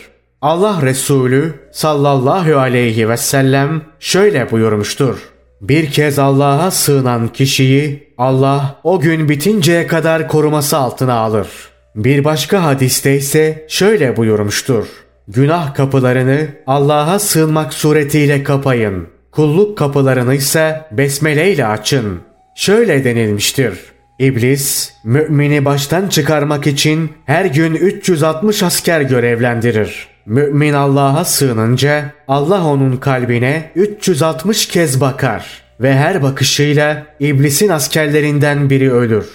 Allah 0.42 0.82
Resulü 0.82 1.54
sallallahu 1.72 2.58
aleyhi 2.58 3.08
ve 3.08 3.16
sellem 3.16 3.82
şöyle 4.00 4.50
buyurmuştur. 4.50 5.18
Bir 5.60 5.90
kez 5.90 6.18
Allah'a 6.18 6.70
sığınan 6.70 7.28
kişiyi 7.28 8.12
Allah 8.18 8.80
o 8.84 9.00
gün 9.00 9.28
bitinceye 9.28 9.86
kadar 9.86 10.28
koruması 10.28 10.76
altına 10.76 11.14
alır. 11.14 11.48
Bir 11.96 12.24
başka 12.24 12.64
hadiste 12.64 13.16
ise 13.16 13.66
şöyle 13.68 14.16
buyurmuştur. 14.16 14.86
Günah 15.28 15.74
kapılarını 15.74 16.48
Allah'a 16.66 17.18
sığınmak 17.18 17.74
suretiyle 17.74 18.42
kapayın. 18.42 19.08
Kulluk 19.32 19.78
kapılarını 19.78 20.34
ise 20.34 20.80
besmele 20.92 21.52
ile 21.52 21.66
açın. 21.66 22.20
Şöyle 22.54 23.04
denilmiştir. 23.04 23.74
İblis, 24.18 24.92
mümini 25.04 25.64
baştan 25.64 26.08
çıkarmak 26.08 26.66
için 26.66 27.12
her 27.24 27.44
gün 27.44 27.74
360 27.74 28.62
asker 28.62 29.00
görevlendirir. 29.00 30.08
Mümin 30.26 30.72
Allah'a 30.72 31.24
sığınınca 31.24 32.12
Allah 32.28 32.66
onun 32.66 32.96
kalbine 32.96 33.70
360 33.74 34.68
kez 34.68 35.00
bakar 35.00 35.62
ve 35.80 35.94
her 35.94 36.22
bakışıyla 36.22 37.06
iblisin 37.20 37.68
askerlerinden 37.68 38.70
biri 38.70 38.92
ölür. 38.92 39.26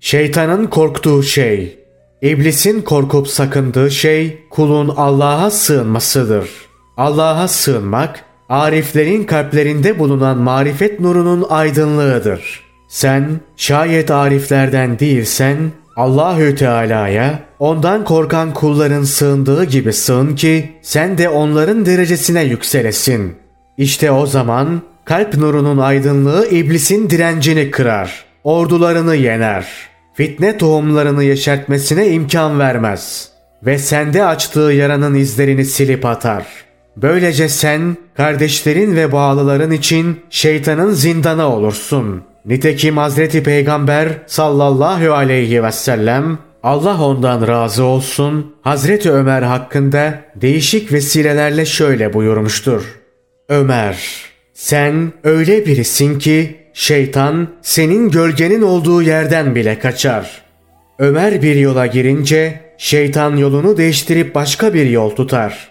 Şeytanın 0.00 0.66
korktuğu 0.66 1.22
şey, 1.22 1.78
iblisin 2.22 2.82
korkup 2.82 3.28
sakındığı 3.28 3.90
şey 3.90 4.38
kulun 4.50 4.88
Allah'a 4.96 5.50
sığınmasıdır. 5.50 6.50
Allah'a 6.96 7.48
sığınmak, 7.48 8.24
ariflerin 8.48 9.24
kalplerinde 9.24 9.98
bulunan 9.98 10.38
marifet 10.38 11.00
nurunun 11.00 11.46
aydınlığıdır. 11.50 12.60
Sen 12.88 13.40
şayet 13.56 14.10
ariflerden 14.10 14.98
değilsen 14.98 15.56
Allahü 15.96 16.54
Teala'ya 16.54 17.47
ondan 17.58 18.04
korkan 18.04 18.54
kulların 18.54 19.02
sığındığı 19.02 19.64
gibi 19.64 19.92
sığın 19.92 20.34
ki 20.34 20.72
sen 20.82 21.18
de 21.18 21.28
onların 21.28 21.86
derecesine 21.86 22.44
yükselesin. 22.44 23.36
İşte 23.76 24.10
o 24.10 24.26
zaman 24.26 24.82
kalp 25.04 25.36
nurunun 25.36 25.78
aydınlığı 25.78 26.48
iblisin 26.48 27.10
direncini 27.10 27.70
kırar, 27.70 28.24
ordularını 28.44 29.16
yener, 29.16 29.66
fitne 30.14 30.58
tohumlarını 30.58 31.24
yeşertmesine 31.24 32.08
imkan 32.08 32.58
vermez 32.58 33.28
ve 33.62 33.78
sende 33.78 34.24
açtığı 34.24 34.72
yaranın 34.72 35.14
izlerini 35.14 35.64
silip 35.64 36.06
atar. 36.06 36.46
Böylece 36.96 37.48
sen 37.48 37.96
kardeşlerin 38.16 38.96
ve 38.96 39.12
bağlıların 39.12 39.70
için 39.70 40.20
şeytanın 40.30 40.92
zindanı 40.92 41.48
olursun.'' 41.54 42.28
Nitekim 42.48 42.96
Hazreti 42.96 43.42
Peygamber 43.42 44.08
sallallahu 44.26 45.12
aleyhi 45.12 45.62
ve 45.62 45.72
sellem 45.72 46.38
Allah 46.62 47.04
ondan 47.04 47.48
razı 47.48 47.84
olsun 47.84 48.54
Hazreti 48.62 49.12
Ömer 49.12 49.42
hakkında 49.42 50.20
değişik 50.36 50.92
vesilelerle 50.92 51.66
şöyle 51.66 52.12
buyurmuştur. 52.12 52.82
Ömer 53.48 53.98
sen 54.54 55.12
öyle 55.24 55.66
birisin 55.66 56.18
ki 56.18 56.56
şeytan 56.72 57.48
senin 57.62 58.10
gölgenin 58.10 58.62
olduğu 58.62 59.02
yerden 59.02 59.54
bile 59.54 59.78
kaçar. 59.78 60.42
Ömer 60.98 61.42
bir 61.42 61.56
yola 61.56 61.86
girince 61.86 62.60
şeytan 62.78 63.36
yolunu 63.36 63.76
değiştirip 63.76 64.34
başka 64.34 64.74
bir 64.74 64.86
yol 64.86 65.10
tutar. 65.10 65.68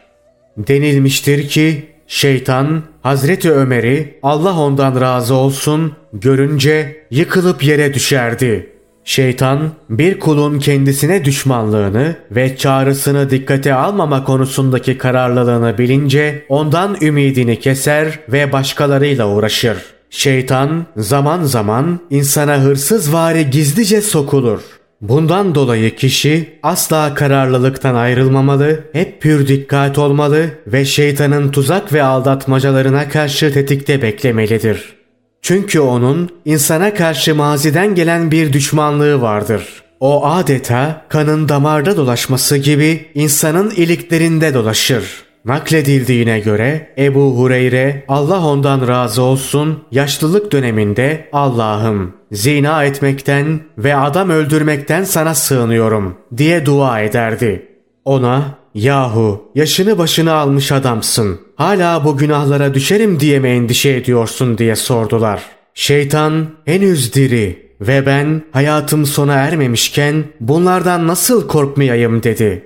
Denilmiştir 0.57 1.47
ki 1.47 1.87
Şeytan 2.07 2.83
Hazreti 3.01 3.51
Ömer'i 3.51 4.19
Allah 4.23 4.59
ondan 4.59 5.01
razı 5.01 5.35
olsun 5.35 5.95
görünce 6.13 7.05
yıkılıp 7.11 7.63
yere 7.63 7.93
düşerdi. 7.93 8.76
Şeytan 9.07 9.71
bir 9.89 10.19
kulun 10.19 10.59
kendisine 10.59 11.25
düşmanlığını 11.25 12.15
ve 12.31 12.57
çağrısını 12.57 13.29
dikkate 13.29 13.73
almama 13.73 14.23
konusundaki 14.23 14.97
kararlılığını 14.97 15.77
bilince 15.77 16.45
ondan 16.49 16.97
ümidini 17.01 17.59
keser 17.59 18.19
ve 18.31 18.51
başkalarıyla 18.51 19.27
uğraşır. 19.27 19.77
Şeytan 20.09 20.85
zaman 20.97 21.43
zaman 21.43 21.99
insana 22.09 22.61
hırsız 22.61 23.13
vari 23.13 23.49
gizlice 23.49 24.01
sokulur. 24.01 24.61
Bundan 25.01 25.55
dolayı 25.55 25.95
kişi 25.95 26.59
asla 26.63 27.13
kararlılıktan 27.13 27.95
ayrılmamalı, 27.95 28.83
hep 28.93 29.21
pür 29.21 29.47
dikkat 29.47 29.97
olmalı 29.97 30.45
ve 30.67 30.85
şeytanın 30.85 31.51
tuzak 31.51 31.93
ve 31.93 32.03
aldatmacalarına 32.03 33.09
karşı 33.09 33.53
tetikte 33.53 34.01
beklemelidir. 34.01 34.96
Çünkü 35.41 35.79
onun 35.79 36.29
insana 36.45 36.93
karşı 36.93 37.35
maziden 37.35 37.95
gelen 37.95 38.31
bir 38.31 38.53
düşmanlığı 38.53 39.21
vardır. 39.21 39.83
O 39.99 40.25
adeta 40.25 41.05
kanın 41.09 41.49
damarda 41.49 41.97
dolaşması 41.97 42.57
gibi 42.57 43.05
insanın 43.13 43.69
iliklerinde 43.69 44.53
dolaşır. 44.53 45.27
Nakledildiğine 45.45 46.39
göre 46.39 46.93
Ebu 46.97 47.37
Hureyre 47.37 48.05
Allah 48.07 48.45
ondan 48.45 48.87
razı 48.87 49.21
olsun 49.21 49.83
yaşlılık 49.91 50.51
döneminde 50.51 51.29
Allah'ım 51.33 52.13
zina 52.31 52.83
etmekten 52.83 53.59
ve 53.77 53.95
adam 53.95 54.29
öldürmekten 54.29 55.03
sana 55.03 55.35
sığınıyorum 55.35 56.17
diye 56.37 56.65
dua 56.65 57.01
ederdi. 57.01 57.67
Ona 58.05 58.43
yahu 58.77 59.51
yaşını 59.55 59.97
başını 59.97 60.33
almış 60.33 60.71
adamsın 60.71 61.39
hala 61.55 62.05
bu 62.05 62.17
günahlara 62.17 62.73
düşerim 62.73 63.19
diye 63.19 63.39
mi 63.39 63.49
endişe 63.49 63.89
ediyorsun 63.89 64.57
diye 64.57 64.75
sordular. 64.75 65.43
Şeytan 65.73 66.49
henüz 66.65 67.13
diri 67.13 67.73
ve 67.81 68.05
ben 68.05 68.41
hayatım 68.51 69.05
sona 69.05 69.33
ermemişken 69.33 70.23
bunlardan 70.39 71.07
nasıl 71.07 71.47
korkmayayım 71.47 72.23
dedi. 72.23 72.63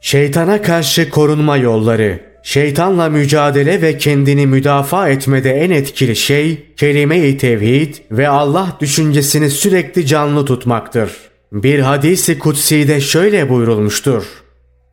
Şeytana 0.00 0.62
karşı 0.62 1.10
korunma 1.10 1.56
yolları. 1.56 2.20
Şeytanla 2.42 3.08
mücadele 3.08 3.82
ve 3.82 3.98
kendini 3.98 4.46
müdafaa 4.46 5.08
etmede 5.08 5.50
en 5.50 5.70
etkili 5.70 6.16
şey 6.16 6.72
kelime-i 6.76 7.38
tevhid 7.38 7.94
ve 8.10 8.28
Allah 8.28 8.76
düşüncesini 8.80 9.50
sürekli 9.50 10.06
canlı 10.06 10.44
tutmaktır. 10.44 11.10
Bir 11.52 11.78
hadisi 11.78 12.38
kutsi'de 12.38 13.00
şöyle 13.00 13.48
buyurulmuştur. 13.48 14.24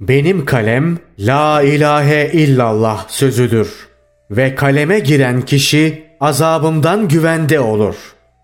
Benim 0.08 0.46
kalem 0.46 0.98
la 1.20 1.62
ilahe 1.62 2.30
illallah 2.34 3.10
sözüdür 3.10 3.70
ve 4.32 4.56
kaleme 4.56 5.00
giren 5.00 5.42
kişi 5.42 6.04
azabımdan 6.20 7.08
güvende 7.08 7.60
olur. 7.60 7.96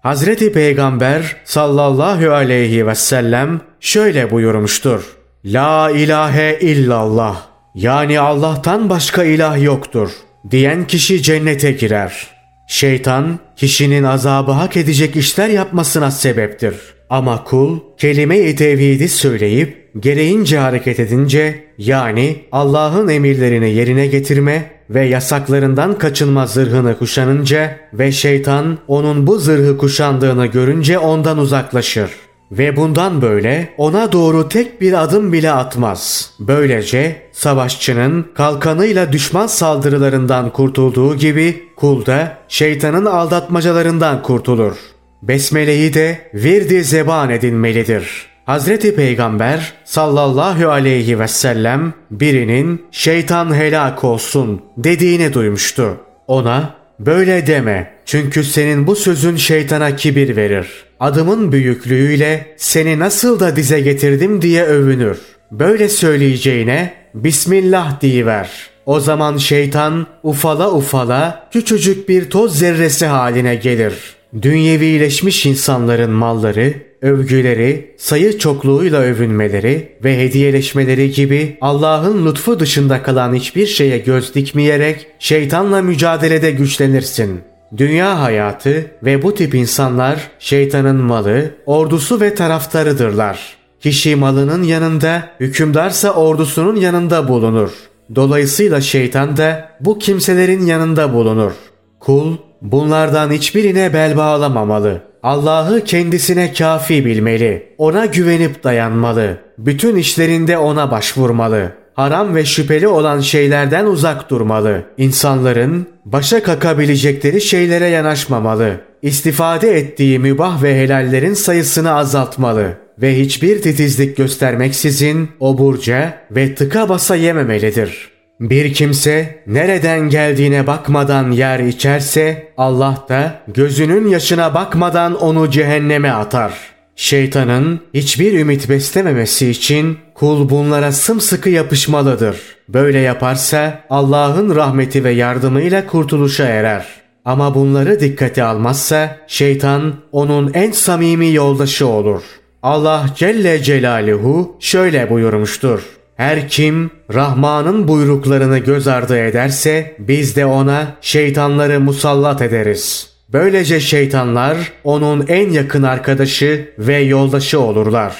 Hazreti 0.04 0.52
Peygamber 0.54 1.36
sallallahu 1.46 2.32
aleyhi 2.32 2.88
ve 2.88 2.96
sellem 2.96 3.62
şöyle 3.80 4.32
buyurmuştur. 4.32 5.04
La 5.46 5.92
ilahe 5.92 6.60
illallah 6.62 7.42
yani 7.76 8.20
Allah'tan 8.20 8.90
başka 8.90 9.24
ilah 9.24 9.64
yoktur 9.64 10.12
diyen 10.52 10.88
kişi 10.88 11.24
cennete 11.24 11.72
girer. 11.72 12.28
Şeytan 12.68 13.40
kişinin 13.56 14.04
azabı 14.04 14.52
hak 14.52 14.78
edecek 14.78 15.16
işler 15.16 15.50
yapmasına 15.50 16.12
sebeptir. 16.12 16.76
Ama 17.10 17.44
kul 17.44 17.80
kelime-i 17.98 18.56
tevhidi 18.56 19.10
söyleyip 19.10 19.89
gereğince 20.00 20.58
hareket 20.58 21.00
edince 21.00 21.64
yani 21.78 22.36
Allah'ın 22.52 23.08
emirlerini 23.08 23.70
yerine 23.70 24.08
getirme 24.08 24.72
ve 24.90 25.06
yasaklarından 25.06 25.98
kaçınma 25.98 26.48
zırhını 26.48 26.98
kuşanınca 26.98 27.78
ve 27.94 28.12
şeytan 28.12 28.78
onun 28.88 29.28
bu 29.28 29.40
zırhı 29.40 29.78
kuşandığını 29.78 30.46
görünce 30.46 31.00
ondan 31.00 31.38
uzaklaşır 31.38 32.10
ve 32.52 32.76
bundan 32.76 33.22
böyle 33.22 33.70
ona 33.78 34.12
doğru 34.12 34.50
tek 34.50 34.82
bir 34.82 35.04
adım 35.04 35.34
bile 35.34 35.52
atmaz. 35.52 36.34
Böylece 36.40 37.22
savaşçının 37.32 38.28
kalkanıyla 38.36 39.12
düşman 39.12 39.48
saldırılarından 39.48 40.54
kurtulduğu 40.54 41.16
gibi 41.16 41.64
kul 41.76 42.06
da 42.06 42.38
şeytanın 42.48 43.06
aldatmacalarından 43.06 44.24
kurtulur. 44.24 44.76
Besmele'yi 45.22 45.94
de 45.94 46.30
virdi 46.34 46.84
zeban 46.84 47.30
edinmelidir. 47.30 48.29
Hazreti 48.50 48.96
Peygamber 48.96 49.74
sallallahu 49.86 50.70
aleyhi 50.70 51.20
ve 51.20 51.28
sellem 51.28 51.94
birinin 52.12 52.86
şeytan 52.92 53.56
helak 53.56 54.04
olsun 54.04 54.62
dediğini 54.78 55.34
duymuştu. 55.34 55.98
Ona 56.28 56.76
böyle 57.00 57.48
deme 57.48 57.94
çünkü 58.06 58.44
senin 58.44 58.88
bu 58.88 58.96
sözün 58.96 59.36
şeytana 59.36 59.96
kibir 59.96 60.36
verir. 60.36 60.68
Adımın 61.00 61.52
büyüklüğüyle 61.52 62.56
seni 62.58 63.00
nasıl 63.00 63.40
da 63.40 63.56
dize 63.56 63.82
getirdim 63.82 64.42
diye 64.42 64.64
övünür. 64.64 65.18
Böyle 65.52 65.90
söyleyeceğine 65.90 66.94
Bismillah 67.14 68.02
diyiver. 68.02 68.50
O 68.86 69.00
zaman 69.00 69.38
şeytan 69.38 70.08
ufala 70.24 70.72
ufala 70.72 71.48
küçücük 71.52 72.10
bir 72.10 72.30
toz 72.30 72.60
zerresi 72.60 73.06
haline 73.06 73.56
gelir. 73.56 74.19
Dünyevileşmiş 74.42 75.46
insanların 75.46 76.12
malları, 76.12 76.74
övgüleri, 77.02 77.96
sayı 77.98 78.38
çokluğuyla 78.38 79.00
övünmeleri 79.00 79.98
ve 80.04 80.18
hediyeleşmeleri 80.18 81.12
gibi 81.12 81.58
Allah'ın 81.62 82.26
lütfu 82.26 82.60
dışında 82.60 83.04
kalan 83.04 83.34
hiçbir 83.34 83.68
şeye 83.68 83.98
göz 83.98 84.36
dikmeyerek 84.36 85.08
şeytanla 85.20 85.82
mücadelede 85.82 86.52
güçlenirsin. 86.52 87.42
Dünya 87.78 88.22
hayatı 88.22 88.92
ve 89.04 89.22
bu 89.22 89.36
tip 89.36 89.56
insanlar 89.56 90.32
şeytanın 90.40 90.96
malı, 90.96 91.52
ordusu 91.66 92.22
ve 92.22 92.36
taraftarıdırlar. 92.36 93.58
Kişi 93.80 94.16
malının 94.16 94.64
yanında, 94.64 95.30
hükümdarsa 95.40 96.14
ordusunun 96.14 96.76
yanında 96.76 97.28
bulunur. 97.28 97.72
Dolayısıyla 98.16 98.82
şeytan 98.82 99.38
da 99.38 99.70
bu 99.80 100.00
kimselerin 100.00 100.66
yanında 100.66 101.14
bulunur. 101.14 101.52
Kul 102.00 102.38
bunlardan 102.62 103.32
hiçbirine 103.32 103.94
bel 103.94 104.18
bağlamamalı. 104.18 105.02
Allah'ı 105.24 105.84
kendisine 105.84 106.54
kafi 106.54 107.06
bilmeli. 107.06 107.74
Ona 107.78 108.06
güvenip 108.06 108.64
dayanmalı. 108.64 109.38
Bütün 109.58 109.96
işlerinde 109.96 110.58
ona 110.58 110.92
başvurmalı. 110.92 111.72
Haram 111.94 112.36
ve 112.36 112.46
şüpheli 112.46 112.88
olan 112.88 113.20
şeylerden 113.20 113.86
uzak 113.86 114.30
durmalı. 114.30 114.84
İnsanların 114.98 115.88
başa 116.06 116.44
kakabilecekleri 116.44 117.42
şeylere 117.42 117.88
yanaşmamalı. 117.88 118.82
İstifade 119.02 119.78
ettiği 119.78 120.20
mübah 120.20 120.64
ve 120.64 120.76
helallerin 120.76 121.34
sayısını 121.34 121.94
azaltmalı 121.94 122.74
ve 123.02 123.20
hiçbir 123.20 123.62
titizlik 123.62 124.18
göstermeksizin 124.18 125.30
oburca 125.40 126.18
ve 126.32 126.56
tıka 126.56 126.90
basa 126.90 127.16
yememelidir. 127.16 128.19
Bir 128.40 128.74
kimse 128.74 129.44
nereden 129.48 130.10
geldiğine 130.10 130.68
bakmadan 130.68 131.32
yer 131.32 131.60
içerse 131.60 132.54
Allah 132.58 133.06
da 133.10 133.42
gözünün 133.48 134.08
yaşına 134.08 134.54
bakmadan 134.54 135.22
onu 135.22 135.50
cehenneme 135.50 136.12
atar. 136.12 136.54
Şeytanın 136.96 137.80
hiçbir 137.94 138.40
ümit 138.40 138.70
beslememesi 138.70 139.50
için 139.50 139.98
kul 140.14 140.50
bunlara 140.50 140.92
sımsıkı 140.92 141.50
yapışmalıdır. 141.50 142.38
Böyle 142.70 143.00
yaparsa 143.00 143.80
Allah'ın 143.90 144.56
rahmeti 144.56 145.04
ve 145.04 145.12
yardımıyla 145.12 145.88
kurtuluşa 145.88 146.46
erer. 146.46 146.86
Ama 147.26 147.56
bunları 147.56 148.00
dikkate 148.00 148.44
almazsa 148.44 149.18
şeytan 149.28 149.94
onun 150.12 150.54
en 150.54 150.72
samimi 150.72 151.34
yoldaşı 151.34 151.88
olur. 151.88 152.22
Allah 152.64 153.06
Celle 153.16 153.64
Celaluhu 153.64 154.58
şöyle 154.60 155.10
buyurmuştur. 155.10 155.99
Her 156.20 156.50
kim 156.50 156.92
Rahman'ın 157.14 157.88
buyruklarını 157.88 158.58
göz 158.58 158.88
ardı 158.88 159.18
ederse 159.18 159.96
biz 160.00 160.36
de 160.36 160.46
ona 160.46 160.88
şeytanları 161.02 161.80
musallat 161.80 162.42
ederiz. 162.42 163.10
Böylece 163.34 163.80
şeytanlar 163.80 164.58
onun 164.84 165.26
en 165.28 165.50
yakın 165.50 165.84
arkadaşı 165.84 166.74
ve 166.80 166.98
yoldaşı 166.98 167.60
olurlar. 167.60 168.16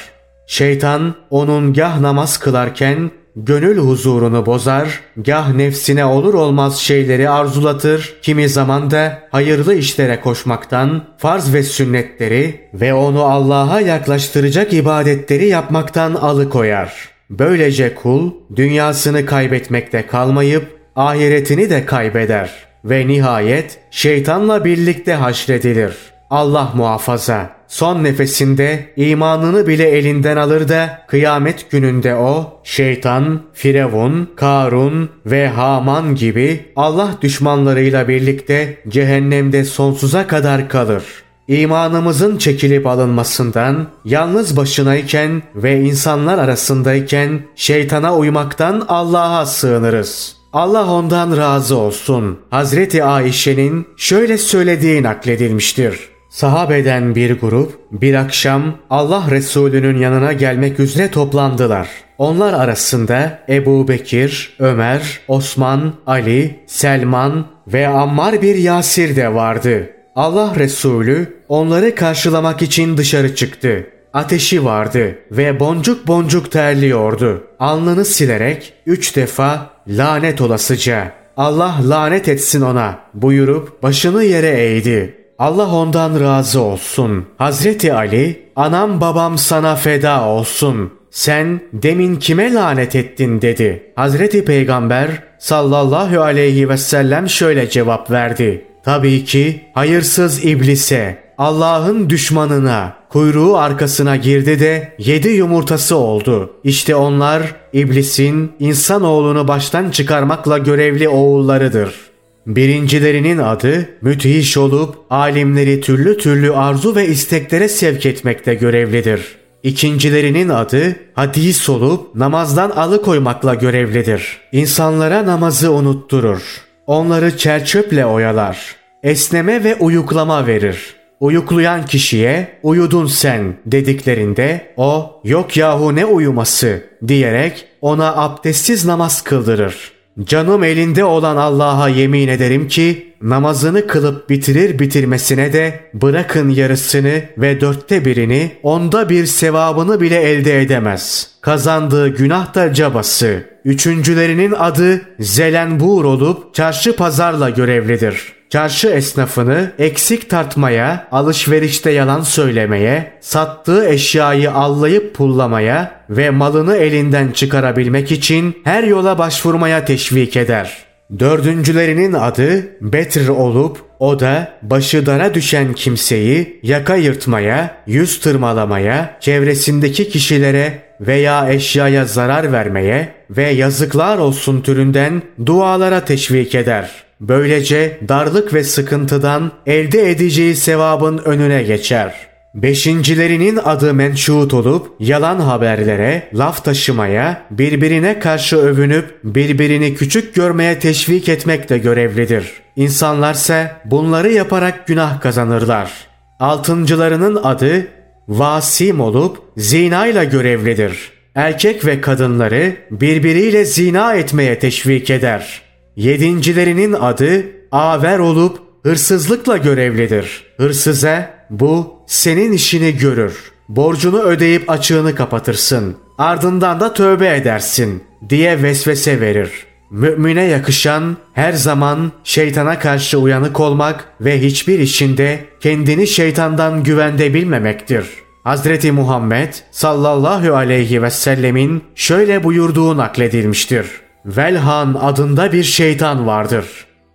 Şeytan 0.48 1.16
onun 1.30 1.74
gah 1.74 2.00
namaz 2.00 2.38
kılarken 2.38 3.12
gönül 3.36 3.78
huzurunu 3.78 4.46
bozar, 4.46 5.00
gah 5.18 5.54
nefsine 5.54 6.06
olur 6.06 6.34
olmaz 6.34 6.78
şeyleri 6.78 7.30
arzulatır, 7.30 8.14
kimi 8.22 8.50
zaman 8.50 8.92
da 8.92 9.20
hayırlı 9.32 9.76
işlere 9.76 10.22
koşmaktan, 10.22 11.04
farz 11.18 11.54
ve 11.54 11.64
sünnetleri 11.64 12.70
ve 12.74 12.94
onu 12.94 13.24
Allah'a 13.24 13.82
yaklaştıracak 13.82 14.74
ibadetleri 14.74 15.48
yapmaktan 15.48 16.14
alıkoyar. 16.14 17.19
Böylece 17.30 17.96
kul 17.96 18.32
dünyasını 18.56 19.26
kaybetmekte 19.26 20.08
kalmayıp 20.08 20.80
ahiretini 20.96 21.70
de 21.70 21.86
kaybeder 21.86 22.52
ve 22.86 23.08
nihayet 23.08 23.80
şeytanla 23.92 24.66
birlikte 24.66 25.14
haşredilir. 25.14 25.94
Allah 26.30 26.72
muhafaza 26.76 27.50
son 27.68 28.04
nefesinde 28.04 28.86
imanını 28.96 29.68
bile 29.68 29.90
elinden 29.90 30.38
alır 30.38 30.68
da 30.68 31.02
kıyamet 31.08 31.72
gününde 31.72 32.16
o 32.16 32.62
şeytan, 32.64 33.42
Firavun, 33.54 34.30
Karun 34.36 35.10
ve 35.26 35.48
Haman 35.48 36.16
gibi 36.16 36.66
Allah 36.76 37.16
düşmanlarıyla 37.22 38.08
birlikte 38.08 38.78
cehennemde 38.88 39.64
sonsuza 39.64 40.28
kadar 40.28 40.70
kalır. 40.70 41.04
İmanımızın 41.50 42.38
çekilip 42.38 42.88
alınmasından, 42.88 43.88
yalnız 44.06 44.58
başınayken 44.58 45.44
ve 45.56 45.82
insanlar 45.82 46.38
arasındayken 46.38 47.42
şeytana 47.56 48.16
uymaktan 48.18 48.86
Allah'a 48.88 49.46
sığınırız. 49.46 50.36
Allah 50.54 50.92
ondan 50.94 51.38
razı 51.38 51.78
olsun. 51.78 52.40
Hazreti 52.50 53.04
Ayşe'nin 53.04 53.88
şöyle 53.98 54.38
söylediği 54.38 55.04
nakledilmiştir. 55.04 56.00
Sahabeden 56.30 57.16
bir 57.16 57.40
grup 57.40 57.80
bir 57.92 58.14
akşam 58.14 58.76
Allah 58.90 59.24
Resulü'nün 59.32 59.98
yanına 59.98 60.34
gelmek 60.34 60.80
üzere 60.80 61.12
toplandılar. 61.12 61.90
Onlar 62.18 62.54
arasında 62.54 63.40
Ebu 63.50 63.88
Bekir, 63.88 64.56
Ömer, 64.60 65.20
Osman, 65.28 65.94
Ali, 66.08 66.60
Selman 66.68 67.46
ve 67.68 67.88
Ammar 67.88 68.42
bir 68.42 68.56
Yasir 68.56 69.16
de 69.16 69.34
vardı. 69.34 69.90
Allah 70.16 70.56
Resulü 70.56 71.44
onları 71.50 71.96
karşılamak 71.96 72.62
için 72.62 72.98
dışarı 72.98 73.36
çıktı. 73.36 73.88
Ateşi 74.14 74.66
vardı 74.66 75.16
ve 75.32 75.60
boncuk 75.60 76.08
boncuk 76.08 76.52
terliyordu. 76.52 77.44
Alnını 77.60 78.06
silerek 78.06 78.74
üç 78.86 79.16
defa 79.16 79.70
lanet 79.88 80.42
olasıca 80.42 81.12
Allah 81.38 81.76
lanet 81.84 82.28
etsin 82.28 82.62
ona 82.62 83.00
buyurup 83.14 83.84
başını 83.84 84.24
yere 84.24 84.50
eğdi. 84.50 85.16
Allah 85.40 85.76
ondan 85.76 86.20
razı 86.20 86.62
olsun. 86.62 87.26
Hazreti 87.38 87.94
Ali, 87.94 88.52
anam 88.56 89.02
babam 89.02 89.38
sana 89.38 89.76
feda 89.76 90.24
olsun. 90.26 90.94
Sen 91.12 91.62
demin 91.74 92.16
kime 92.16 92.54
lanet 92.54 92.96
ettin 92.96 93.42
dedi. 93.42 93.94
Hazreti 93.96 94.46
Peygamber 94.46 95.24
sallallahu 95.40 96.22
aleyhi 96.22 96.70
ve 96.70 96.78
sellem 96.78 97.30
şöyle 97.30 97.70
cevap 97.70 98.12
verdi. 98.12 98.66
Tabii 98.90 99.26
ki 99.26 99.62
hayırsız 99.74 100.46
iblise, 100.46 101.18
Allah'ın 101.38 102.10
düşmanına, 102.10 102.94
kuyruğu 103.10 103.58
arkasına 103.58 104.16
girdi 104.16 104.60
de 104.60 104.94
yedi 104.98 105.30
yumurtası 105.30 105.96
oldu. 105.96 106.54
İşte 106.64 106.96
onlar 106.96 107.56
iblisin 107.74 108.52
insanoğlunu 108.60 109.48
baştan 109.48 109.90
çıkarmakla 109.90 110.58
görevli 110.58 111.10
oğullarıdır.'' 111.10 112.10
Birincilerinin 112.48 113.38
adı 113.38 113.90
müthiş 114.02 114.58
olup 114.58 114.96
alimleri 115.10 115.82
türlü 115.82 116.18
türlü 116.18 116.54
arzu 116.54 116.96
ve 116.96 117.08
isteklere 117.08 117.70
sevk 117.70 118.06
etmekte 118.06 118.54
görevlidir. 118.54 119.22
İkincilerinin 119.64 120.50
adı 120.50 120.96
hadis 121.14 121.70
olup 121.70 122.16
namazdan 122.16 122.70
alıkoymakla 122.70 123.54
görevlidir. 123.54 124.38
İnsanlara 124.52 125.26
namazı 125.26 125.72
unutturur. 125.72 126.42
Onları 126.88 127.38
çerçöple 127.38 128.06
oyalar. 128.06 128.79
Esneme 129.04 129.64
ve 129.64 129.76
uyuklama 129.76 130.48
verir. 130.48 130.96
Uyuklayan 131.20 131.86
kişiye 131.86 132.48
uyudun 132.64 133.06
sen 133.06 133.58
dediklerinde 133.66 134.74
o 134.78 135.22
yok 135.24 135.58
yahu 135.58 135.96
ne 135.96 136.06
uyuması 136.06 136.84
diyerek 137.08 137.66
ona 137.82 138.16
abdestsiz 138.16 138.86
namaz 138.86 139.22
kıldırır. 139.22 139.92
Canım 140.24 140.64
elinde 140.64 141.04
olan 141.04 141.38
Allah'a 141.38 141.90
yemin 141.90 142.28
ederim 142.28 142.68
ki 142.68 143.14
namazını 143.22 143.88
kılıp 143.88 144.30
bitirir 144.30 144.80
bitirmesine 144.80 145.54
de 145.54 145.80
bırakın 145.94 146.50
yarısını 146.50 147.22
ve 147.38 147.62
dörtte 147.62 148.06
birini 148.06 148.52
onda 148.64 149.10
bir 149.10 149.26
sevabını 149.26 150.02
bile 150.02 150.22
elde 150.22 150.62
edemez. 150.62 151.32
Kazandığı 151.42 152.08
günah 152.08 152.56
da 152.56 152.74
cabası. 152.74 153.44
Üçüncülerinin 153.66 154.52
adı 154.52 155.02
Zelenbur 155.20 156.06
olup 156.06 156.54
çarşı 156.54 156.96
pazarla 156.96 157.50
görevlidir.'' 157.50 158.39
Çarşı 158.50 158.88
esnafını 158.88 159.72
eksik 159.80 160.30
tartmaya, 160.30 161.08
alışverişte 161.12 161.92
yalan 161.92 162.22
söylemeye, 162.22 163.12
sattığı 163.22 163.86
eşyayı 163.90 164.52
allayıp 164.52 165.16
pullamaya 165.16 165.92
ve 166.10 166.30
malını 166.30 166.76
elinden 166.76 167.32
çıkarabilmek 167.32 168.12
için 168.12 168.58
her 168.64 168.84
yola 168.84 169.18
başvurmaya 169.18 169.86
teşvik 169.86 170.38
eder. 170.38 170.78
Dördüncülerinin 171.20 172.14
adı 172.14 172.68
Betr 172.82 173.28
olup 173.28 173.78
o 174.00 174.20
da 174.20 174.54
başı 174.62 175.06
dara 175.06 175.34
düşen 175.34 175.74
kimseyi 175.74 176.60
yaka 176.64 176.96
yırtmaya, 176.96 177.78
yüz 177.88 178.20
tırmalamaya, 178.20 179.18
çevresindeki 179.20 180.10
kişilere 180.10 180.82
veya 181.02 181.50
eşyaya 181.50 182.06
zarar 182.06 182.52
vermeye 182.52 183.14
ve 183.30 183.50
yazıklar 183.50 184.18
olsun 184.18 184.62
türünden 184.62 185.22
dualara 185.46 186.06
teşvik 186.06 186.56
eder. 186.56 187.09
Böylece 187.20 188.00
darlık 188.08 188.54
ve 188.54 188.64
sıkıntıdan 188.64 189.52
elde 189.66 190.12
edeceği 190.12 190.56
sevabın 190.56 191.18
önüne 191.18 191.64
geçer.'' 191.64 192.30
Beşincilerinin 192.56 193.60
adı 193.64 193.94
menşut 193.94 194.54
olup 194.54 194.96
yalan 195.00 195.40
haberlere, 195.40 196.30
laf 196.34 196.66
taşımaya, 196.66 197.46
birbirine 197.52 198.20
karşı 198.20 198.58
övünüp 198.58 199.20
birbirini 199.24 199.96
küçük 199.96 200.36
görmeye 200.36 200.80
teşvik 200.80 201.30
etmekle 201.30 201.78
görevlidir. 201.78 202.54
İnsanlarsa 202.76 203.82
bunları 203.86 204.32
yaparak 204.32 204.88
günah 204.88 205.22
kazanırlar. 205.22 205.92
Altıncılarının 206.40 207.40
adı 207.44 207.88
vasim 208.28 209.00
olup 209.00 209.38
zina 209.58 210.08
ile 210.08 210.26
görevlidir. 210.26 211.12
Erkek 211.36 211.86
ve 211.86 212.02
kadınları 212.02 212.76
birbiriyle 212.92 213.66
zina 213.66 214.14
etmeye 214.14 214.60
teşvik 214.60 215.10
eder. 215.10 215.69
Yedincilerinin 216.00 216.94
adı 216.94 217.46
aver 217.72 218.20
olup 218.20 218.60
hırsızlıkla 218.84 219.58
görevlidir. 219.58 220.44
Hırsıza 220.58 221.34
bu 221.50 221.94
senin 222.08 222.52
işini 222.52 222.98
görür. 222.98 223.52
Borcunu 223.70 224.22
ödeyip 224.22 224.70
açığını 224.70 225.16
kapatırsın. 225.16 225.96
Ardından 226.18 226.80
da 226.80 226.94
tövbe 226.94 227.36
edersin 227.36 228.04
diye 228.30 228.64
vesvese 228.64 229.22
verir. 229.22 229.52
Mümine 229.90 230.44
yakışan 230.44 231.18
her 231.34 231.54
zaman 231.54 232.12
şeytana 232.24 232.80
karşı 232.80 233.18
uyanık 233.18 233.60
olmak 233.60 234.06
ve 234.22 234.42
hiçbir 234.42 234.80
işinde 234.80 235.46
kendini 235.60 236.08
şeytandan 236.08 236.84
güvende 236.84 237.34
bilmemektir. 237.34 238.06
Hazreti 238.44 238.92
Muhammed 238.92 239.54
sallallahu 239.72 240.56
aleyhi 240.56 241.04
ve 241.04 241.10
sellemin 241.10 241.84
şöyle 241.96 242.44
buyurduğu 242.44 242.98
nakledilmiştir. 242.98 244.09
Velhan 244.26 244.98
adında 245.02 245.52
bir 245.52 245.64
şeytan 245.64 246.28
vardır 246.28 246.66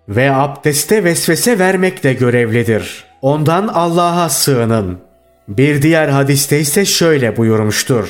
ve 0.09 0.33
abdeste 0.33 1.05
vesvese 1.05 1.59
vermekle 1.59 2.13
görevlidir. 2.13 3.05
Ondan 3.23 3.69
Allah'a 3.69 4.29
sığının. 4.29 4.99
Bir 5.49 5.83
diğer 5.83 6.09
hadiste 6.09 6.61
ise 6.61 6.85
şöyle 6.85 7.37
buyurmuştur. 7.37 8.09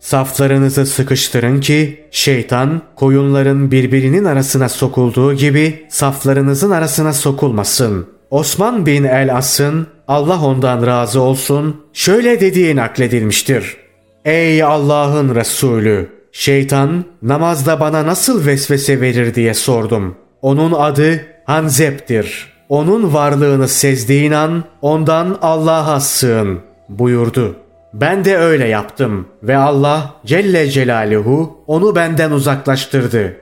Saflarınızı 0.00 0.86
sıkıştırın 0.86 1.60
ki 1.60 2.04
şeytan 2.10 2.82
koyunların 2.96 3.70
birbirinin 3.70 4.24
arasına 4.24 4.68
sokulduğu 4.68 5.34
gibi 5.34 5.86
saflarınızın 5.88 6.70
arasına 6.70 7.12
sokulmasın. 7.12 8.06
Osman 8.30 8.86
bin 8.86 9.04
el-As'ın 9.04 9.86
Allah 10.08 10.44
ondan 10.44 10.86
razı 10.86 11.20
olsun 11.20 11.84
şöyle 11.92 12.40
dediği 12.40 12.76
nakledilmiştir. 12.76 13.76
Ey 14.24 14.62
Allah'ın 14.62 15.34
Resulü! 15.34 16.15
Şeytan 16.38 17.04
namazda 17.22 17.80
bana 17.80 18.06
nasıl 18.06 18.46
vesvese 18.46 19.00
verir 19.00 19.34
diye 19.34 19.54
sordum. 19.54 20.14
Onun 20.42 20.72
adı 20.72 21.20
Hanzep'tir.'' 21.44 22.56
onun 22.68 23.14
varlığını 23.14 23.68
sezdiğin 23.68 24.32
an 24.32 24.64
ondan 24.82 25.38
Allah'a 25.42 26.00
sığın 26.00 26.60
buyurdu. 26.88 27.56
Ben 27.94 28.24
de 28.24 28.36
öyle 28.36 28.68
yaptım 28.68 29.26
ve 29.42 29.56
Allah 29.56 30.14
Celle 30.26 30.70
Celaluhu 30.70 31.58
onu 31.66 31.94
benden 31.94 32.30
uzaklaştırdı. 32.30 33.36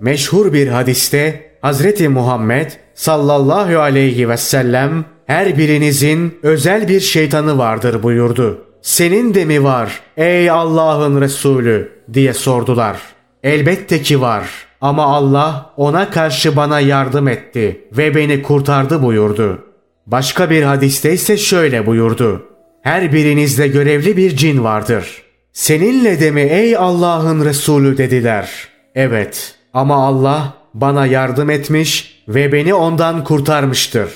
Meşhur 0.00 0.52
bir 0.52 0.68
hadiste 0.68 1.50
Hazreti 1.62 2.08
Muhammed 2.08 2.70
sallallahu 2.94 3.78
aleyhi 3.78 4.28
ve 4.28 4.36
sellem 4.36 5.04
her 5.26 5.58
birinizin 5.58 6.38
özel 6.42 6.88
bir 6.88 7.00
şeytanı 7.00 7.58
vardır 7.58 8.02
buyurdu. 8.02 8.64
Senin 8.82 9.34
de 9.34 9.44
mi 9.44 9.64
var 9.64 10.00
ey 10.16 10.50
Allah'ın 10.50 11.20
Resulü 11.20 11.92
diye 12.14 12.34
sordular. 12.34 12.96
Elbette 13.42 14.02
ki 14.02 14.20
var. 14.20 14.48
Ama 14.80 15.04
Allah 15.04 15.72
ona 15.76 16.10
karşı 16.10 16.56
bana 16.56 16.80
yardım 16.80 17.28
etti 17.28 17.88
ve 17.92 18.14
beni 18.14 18.42
kurtardı 18.42 19.02
buyurdu. 19.02 19.64
Başka 20.06 20.50
bir 20.50 20.62
hadiste 20.62 21.12
ise 21.12 21.36
şöyle 21.36 21.86
buyurdu. 21.86 22.46
Her 22.82 23.12
birinizde 23.12 23.68
görevli 23.68 24.16
bir 24.16 24.36
cin 24.36 24.64
vardır. 24.64 25.22
Seninle 25.52 26.20
de 26.20 26.30
mi 26.30 26.40
ey 26.40 26.76
Allah'ın 26.76 27.44
Resulü 27.44 27.98
dediler. 27.98 28.50
Evet 28.94 29.54
ama 29.74 30.06
Allah 30.06 30.54
bana 30.74 31.06
yardım 31.06 31.50
etmiş 31.50 32.22
ve 32.28 32.52
beni 32.52 32.74
ondan 32.74 33.24
kurtarmıştır. 33.24 34.10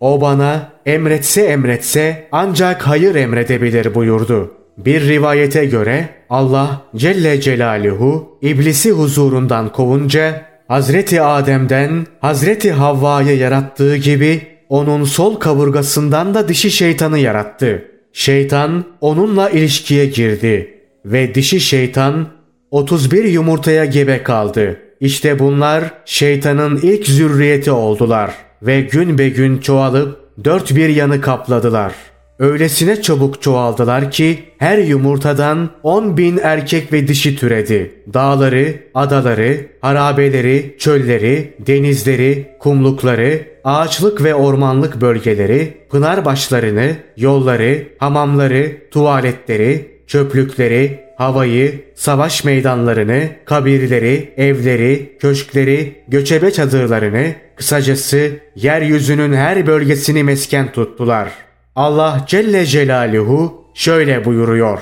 O 0.00 0.20
bana 0.20 0.72
emretse 0.86 1.42
emretse 1.42 2.28
ancak 2.32 2.86
hayır 2.86 3.14
emredebilir 3.14 3.94
buyurdu. 3.94 4.57
Bir 4.78 5.08
rivayete 5.08 5.64
göre 5.64 6.08
Allah 6.30 6.82
Celle 6.96 7.40
Celaluhu 7.40 8.38
iblisi 8.42 8.90
huzurundan 8.90 9.72
kovunca 9.72 10.42
Hazreti 10.68 11.22
Adem'den 11.22 12.06
Hazreti 12.20 12.72
Havva'yı 12.72 13.38
yarattığı 13.38 13.96
gibi 13.96 14.42
onun 14.68 15.04
sol 15.04 15.34
kaburgasından 15.36 16.34
da 16.34 16.48
dişi 16.48 16.70
şeytanı 16.70 17.18
yarattı. 17.18 17.84
Şeytan 18.12 18.84
onunla 19.00 19.50
ilişkiye 19.50 20.06
girdi 20.06 20.74
ve 21.04 21.34
dişi 21.34 21.60
şeytan 21.60 22.28
31 22.70 23.24
yumurtaya 23.24 23.84
gebe 23.84 24.22
kaldı. 24.22 24.80
İşte 25.00 25.38
bunlar 25.38 25.84
şeytanın 26.04 26.76
ilk 26.76 27.06
zürriyeti 27.06 27.70
oldular 27.70 28.30
ve 28.62 28.80
gün 28.80 29.18
be 29.18 29.28
gün 29.28 29.58
çoğalıp 29.58 30.18
dört 30.44 30.76
bir 30.76 30.88
yanı 30.88 31.20
kapladılar.'' 31.20 32.17
Öylesine 32.38 33.02
çabuk 33.02 33.42
çoğaldılar 33.42 34.10
ki 34.10 34.38
her 34.58 34.78
yumurtadan 34.78 35.70
10 35.82 36.16
bin 36.16 36.40
erkek 36.42 36.92
ve 36.92 37.08
dişi 37.08 37.36
türedi. 37.36 37.94
Dağları, 38.14 38.74
adaları, 38.94 39.66
harabeleri, 39.80 40.76
çölleri, 40.78 41.54
denizleri, 41.66 42.46
kumlukları, 42.60 43.40
ağaçlık 43.64 44.24
ve 44.24 44.34
ormanlık 44.34 45.00
bölgeleri, 45.00 45.74
pınar 45.90 46.24
başlarını, 46.24 46.96
yolları, 47.16 47.86
hamamları, 47.98 48.76
tuvaletleri, 48.90 49.88
çöplükleri, 50.06 51.00
havayı, 51.16 51.80
savaş 51.94 52.44
meydanlarını, 52.44 53.22
kabirleri, 53.44 54.32
evleri, 54.36 55.16
köşkleri, 55.20 55.94
göçebe 56.08 56.50
çadırlarını, 56.50 57.32
kısacası 57.56 58.30
yeryüzünün 58.56 59.32
her 59.32 59.66
bölgesini 59.66 60.24
mesken 60.24 60.72
tuttular.'' 60.72 61.47
Allah 61.78 62.24
Celle 62.26 62.66
Celaluhu 62.66 63.64
şöyle 63.74 64.24
buyuruyor. 64.24 64.78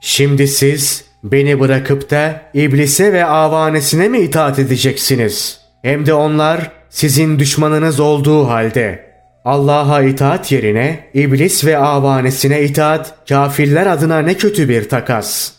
Şimdi 0.00 0.48
siz 0.48 1.04
beni 1.24 1.60
bırakıp 1.60 2.10
da 2.10 2.42
iblise 2.54 3.12
ve 3.12 3.24
avanesine 3.24 4.08
mi 4.08 4.18
itaat 4.18 4.58
edeceksiniz? 4.58 5.60
Hem 5.82 6.06
de 6.06 6.14
onlar 6.14 6.70
sizin 6.90 7.38
düşmanınız 7.38 8.00
olduğu 8.00 8.48
halde. 8.48 9.04
Allah'a 9.44 10.02
itaat 10.02 10.52
yerine 10.52 11.10
iblis 11.14 11.64
ve 11.64 11.78
avanesine 11.78 12.62
itaat 12.62 13.14
kafirler 13.28 13.86
adına 13.86 14.18
ne 14.18 14.34
kötü 14.34 14.68
bir 14.68 14.88
takas. 14.88 15.52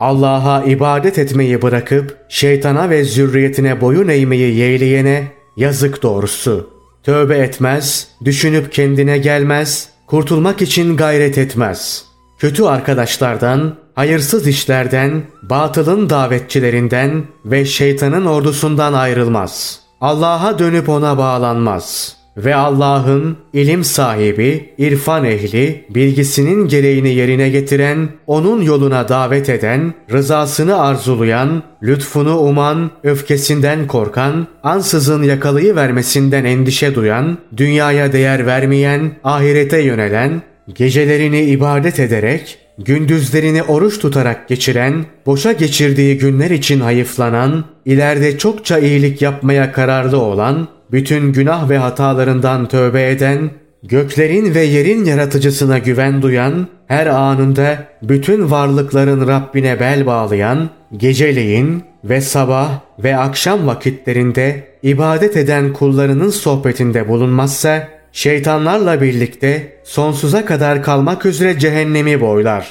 Allah'a 0.00 0.64
ibadet 0.64 1.18
etmeyi 1.18 1.62
bırakıp 1.62 2.16
şeytana 2.28 2.90
ve 2.90 3.04
zürriyetine 3.04 3.80
boyun 3.80 4.08
eğmeyi 4.08 4.56
yeğleyene 4.56 5.22
yazık 5.56 6.02
doğrusu. 6.02 6.70
Tövbe 7.02 7.38
etmez, 7.38 8.08
düşünüp 8.24 8.72
kendine 8.72 9.18
gelmez, 9.18 9.95
kurtulmak 10.06 10.62
için 10.62 10.96
gayret 10.96 11.38
etmez. 11.38 12.04
Kötü 12.38 12.64
arkadaşlardan, 12.64 13.74
hayırsız 13.94 14.46
işlerden, 14.46 15.22
batılın 15.42 16.10
davetçilerinden 16.10 17.24
ve 17.44 17.64
şeytanın 17.64 18.26
ordusundan 18.26 18.92
ayrılmaz. 18.92 19.80
Allah'a 20.00 20.58
dönüp 20.58 20.88
ona 20.88 21.18
bağlanmaz.'' 21.18 22.15
Ve 22.36 22.54
Allah'ın 22.54 23.36
ilim 23.52 23.84
sahibi, 23.84 24.74
irfan 24.78 25.24
ehli, 25.24 25.84
bilgisinin 25.90 26.68
gereğini 26.68 27.14
yerine 27.14 27.48
getiren, 27.48 28.08
onun 28.26 28.62
yoluna 28.62 29.08
davet 29.08 29.48
eden, 29.48 29.94
rızasını 30.12 30.80
arzulayan, 30.80 31.62
lütfunu 31.82 32.38
uman, 32.38 32.90
öfkesinden 33.02 33.86
korkan, 33.86 34.46
ansızın 34.62 35.22
yakalayı 35.22 35.76
vermesinden 35.76 36.44
endişe 36.44 36.94
duyan, 36.94 37.38
dünyaya 37.56 38.12
değer 38.12 38.46
vermeyen, 38.46 39.12
ahirete 39.24 39.80
yönelen, 39.82 40.42
gecelerini 40.74 41.40
ibadet 41.40 42.00
ederek, 42.00 42.58
gündüzlerini 42.78 43.62
oruç 43.62 43.98
tutarak 43.98 44.48
geçiren, 44.48 45.06
boşa 45.26 45.52
geçirdiği 45.52 46.18
günler 46.18 46.50
için 46.50 46.80
hayıflanan, 46.80 47.64
ileride 47.84 48.38
çokça 48.38 48.78
iyilik 48.78 49.22
yapmaya 49.22 49.72
kararlı 49.72 50.18
olan, 50.18 50.68
bütün 50.92 51.32
günah 51.32 51.70
ve 51.70 51.78
hatalarından 51.78 52.68
tövbe 52.68 53.10
eden, 53.10 53.50
göklerin 53.82 54.54
ve 54.54 54.62
yerin 54.62 55.04
yaratıcısına 55.04 55.78
güven 55.78 56.22
duyan, 56.22 56.66
her 56.86 57.06
anında 57.06 57.84
bütün 58.02 58.50
varlıkların 58.50 59.28
Rabbine 59.28 59.80
bel 59.80 60.06
bağlayan, 60.06 60.70
geceleyin 60.96 61.82
ve 62.04 62.20
sabah 62.20 62.70
ve 62.98 63.16
akşam 63.16 63.66
vakitlerinde 63.66 64.68
ibadet 64.82 65.36
eden 65.36 65.72
kullarının 65.72 66.30
sohbetinde 66.30 67.08
bulunmazsa, 67.08 67.88
şeytanlarla 68.12 69.00
birlikte 69.00 69.80
sonsuza 69.84 70.44
kadar 70.44 70.82
kalmak 70.82 71.26
üzere 71.26 71.58
cehennemi 71.58 72.20
boylar. 72.20 72.68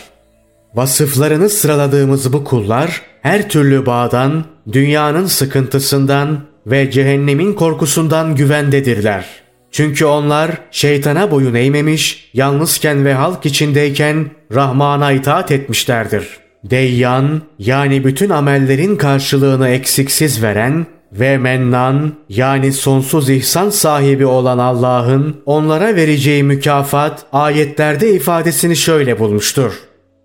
Vasıflarını 0.75 1.49
sıraladığımız 1.49 2.33
bu 2.33 2.43
kullar 2.43 3.01
her 3.21 3.49
türlü 3.49 3.85
bağdan, 3.85 4.45
dünyanın 4.71 5.25
sıkıntısından 5.25 6.39
ve 6.67 6.91
cehennemin 6.91 7.53
korkusundan 7.53 8.35
güvendedirler. 8.35 9.25
Çünkü 9.71 10.05
onlar 10.05 10.51
şeytana 10.71 11.31
boyun 11.31 11.53
eğmemiş, 11.53 12.29
yalnızken 12.33 13.05
ve 13.05 13.13
halk 13.13 13.45
içindeyken 13.45 14.25
Rahman'a 14.53 15.11
itaat 15.11 15.51
etmişlerdir. 15.51 16.27
Deyyan 16.63 17.41
yani 17.59 18.03
bütün 18.03 18.29
amellerin 18.29 18.95
karşılığını 18.95 19.69
eksiksiz 19.69 20.43
veren 20.43 20.85
ve 21.11 21.37
mennan 21.37 22.13
yani 22.29 22.73
sonsuz 22.73 23.29
ihsan 23.29 23.69
sahibi 23.69 24.25
olan 24.25 24.57
Allah'ın 24.57 25.41
onlara 25.45 25.95
vereceği 25.95 26.43
mükafat 26.43 27.25
ayetlerde 27.33 28.13
ifadesini 28.13 28.75
şöyle 28.75 29.19
bulmuştur. 29.19 29.73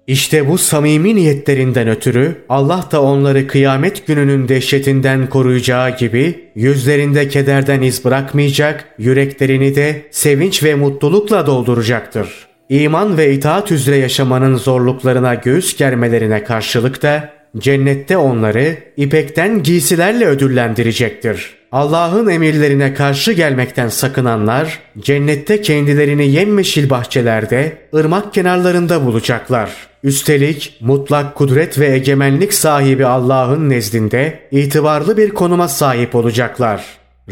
İşte 0.07 0.49
bu 0.49 0.59
samimi 0.59 1.17
niyetlerinden 1.17 1.89
ötürü 1.89 2.37
Allah 2.49 2.85
da 2.93 3.03
onları 3.03 3.47
kıyamet 3.47 4.07
gününün 4.07 4.49
dehşetinden 4.49 5.27
koruyacağı 5.27 5.97
gibi 5.97 6.51
yüzlerinde 6.55 7.29
kederden 7.29 7.83
iz 7.83 8.05
bırakmayacak, 8.05 8.85
yüreklerini 8.99 9.75
de 9.75 10.03
sevinç 10.11 10.63
ve 10.63 10.75
mutlulukla 10.75 11.47
dolduracaktır. 11.47 12.29
İman 12.69 13.19
ve 13.19 13.35
itaat 13.35 13.73
üzere 13.73 13.97
yaşamanın 13.97 14.57
zorluklarına 14.57 15.35
göğüs 15.35 15.77
germelerine 15.77 16.45
karşılık 16.45 17.03
da 17.03 17.33
cennette 17.59 18.17
onları 18.17 18.77
ipekten 18.97 19.63
giysilerle 19.63 20.27
ödüllendirecektir. 20.27 21.60
Allah'ın 21.73 22.29
emirlerine 22.29 22.95
karşı 22.95 23.33
gelmekten 23.33 23.89
sakınanlar 23.89 24.79
cennette 24.99 25.63
kendilerini 25.63 26.29
yemyeşil 26.29 26.91
bahçelerde, 26.91 27.77
ırmak 27.95 28.35
kenarlarında 28.35 29.07
bulacaklar. 29.07 29.71
Üstelik 30.03 30.77
mutlak 30.81 31.35
kudret 31.35 31.79
ve 31.79 31.87
egemenlik 31.87 32.55
sahibi 32.55 33.07
Allah'ın 33.07 33.71
nezdinde 33.71 34.41
itibarlı 34.51 35.17
bir 35.17 35.31
konuma 35.31 35.69
sahip 35.69 36.15
olacaklar. 36.15 36.85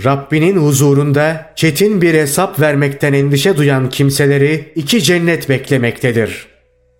Rabbinin 0.04 0.56
huzurunda 0.56 1.52
çetin 1.56 2.02
bir 2.02 2.14
hesap 2.14 2.60
vermekten 2.60 3.12
endişe 3.12 3.56
duyan 3.56 3.88
kimseleri 3.88 4.72
iki 4.74 5.02
cennet 5.02 5.48
beklemektedir. 5.48 6.46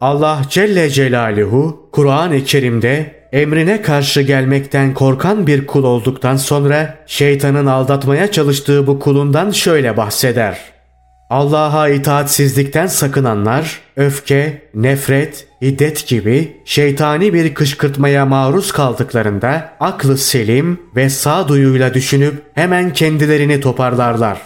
Allah 0.00 0.42
Celle 0.50 0.90
Celaluhu 0.90 1.88
Kur'an-ı 1.92 2.44
Kerim'de 2.44 3.17
emrine 3.32 3.82
karşı 3.82 4.20
gelmekten 4.20 4.94
korkan 4.94 5.46
bir 5.46 5.66
kul 5.66 5.84
olduktan 5.84 6.36
sonra 6.36 6.94
şeytanın 7.06 7.66
aldatmaya 7.66 8.30
çalıştığı 8.30 8.86
bu 8.86 8.98
kulundan 8.98 9.50
şöyle 9.50 9.96
bahseder. 9.96 10.58
Allah'a 11.30 11.88
itaatsizlikten 11.88 12.86
sakınanlar 12.86 13.80
öfke, 13.96 14.62
nefret, 14.74 15.46
hiddet 15.62 16.06
gibi 16.06 16.56
şeytani 16.64 17.34
bir 17.34 17.54
kışkırtmaya 17.54 18.26
maruz 18.26 18.72
kaldıklarında 18.72 19.72
aklı 19.80 20.18
selim 20.18 20.80
ve 20.96 21.10
sağduyuyla 21.10 21.94
düşünüp 21.94 22.34
hemen 22.54 22.92
kendilerini 22.92 23.60
toparlarlar. 23.60 24.38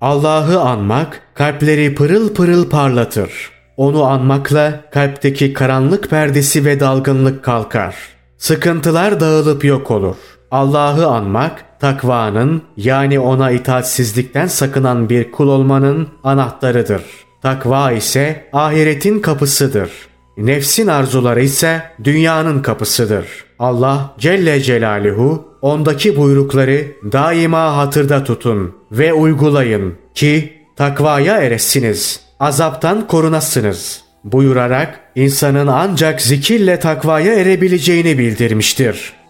Allah'ı 0.00 0.60
anmak 0.60 1.20
kalpleri 1.34 1.94
pırıl 1.94 2.34
pırıl 2.34 2.70
parlatır. 2.70 3.30
Onu 3.76 4.04
anmakla 4.04 4.80
kalpteki 4.90 5.52
karanlık 5.52 6.10
perdesi 6.10 6.64
ve 6.64 6.80
dalgınlık 6.80 7.44
kalkar. 7.44 7.94
Sıkıntılar 8.38 9.20
dağılıp 9.20 9.64
yok 9.64 9.90
olur. 9.90 10.16
Allah'ı 10.50 11.06
anmak 11.06 11.80
takvanın 11.80 12.62
yani 12.76 13.20
ona 13.20 13.50
itaatsizlikten 13.50 14.46
sakınan 14.46 15.08
bir 15.08 15.32
kul 15.32 15.48
olmanın 15.48 16.08
anahtarıdır. 16.24 17.02
Takva 17.42 17.92
ise 17.92 18.48
ahiretin 18.52 19.20
kapısıdır. 19.20 19.90
Nefsin 20.36 20.86
arzuları 20.86 21.42
ise 21.42 21.82
dünyanın 22.04 22.62
kapısıdır. 22.62 23.26
Allah 23.58 24.14
Celle 24.18 24.60
Celaluhu 24.60 25.44
ondaki 25.62 26.16
buyrukları 26.16 26.86
daima 27.12 27.76
hatırda 27.76 28.24
tutun 28.24 28.74
ve 28.92 29.12
uygulayın 29.12 29.94
ki 30.14 30.52
takvaya 30.76 31.36
eresiniz, 31.36 32.20
azaptan 32.40 33.06
korunasınız 33.06 34.03
buyurarak 34.24 35.00
insanın 35.14 35.66
ancak 35.66 36.22
zikirle 36.22 36.78
takvaya 36.78 37.34
erebileceğini 37.34 38.18
bildirmiştir. 38.18 39.23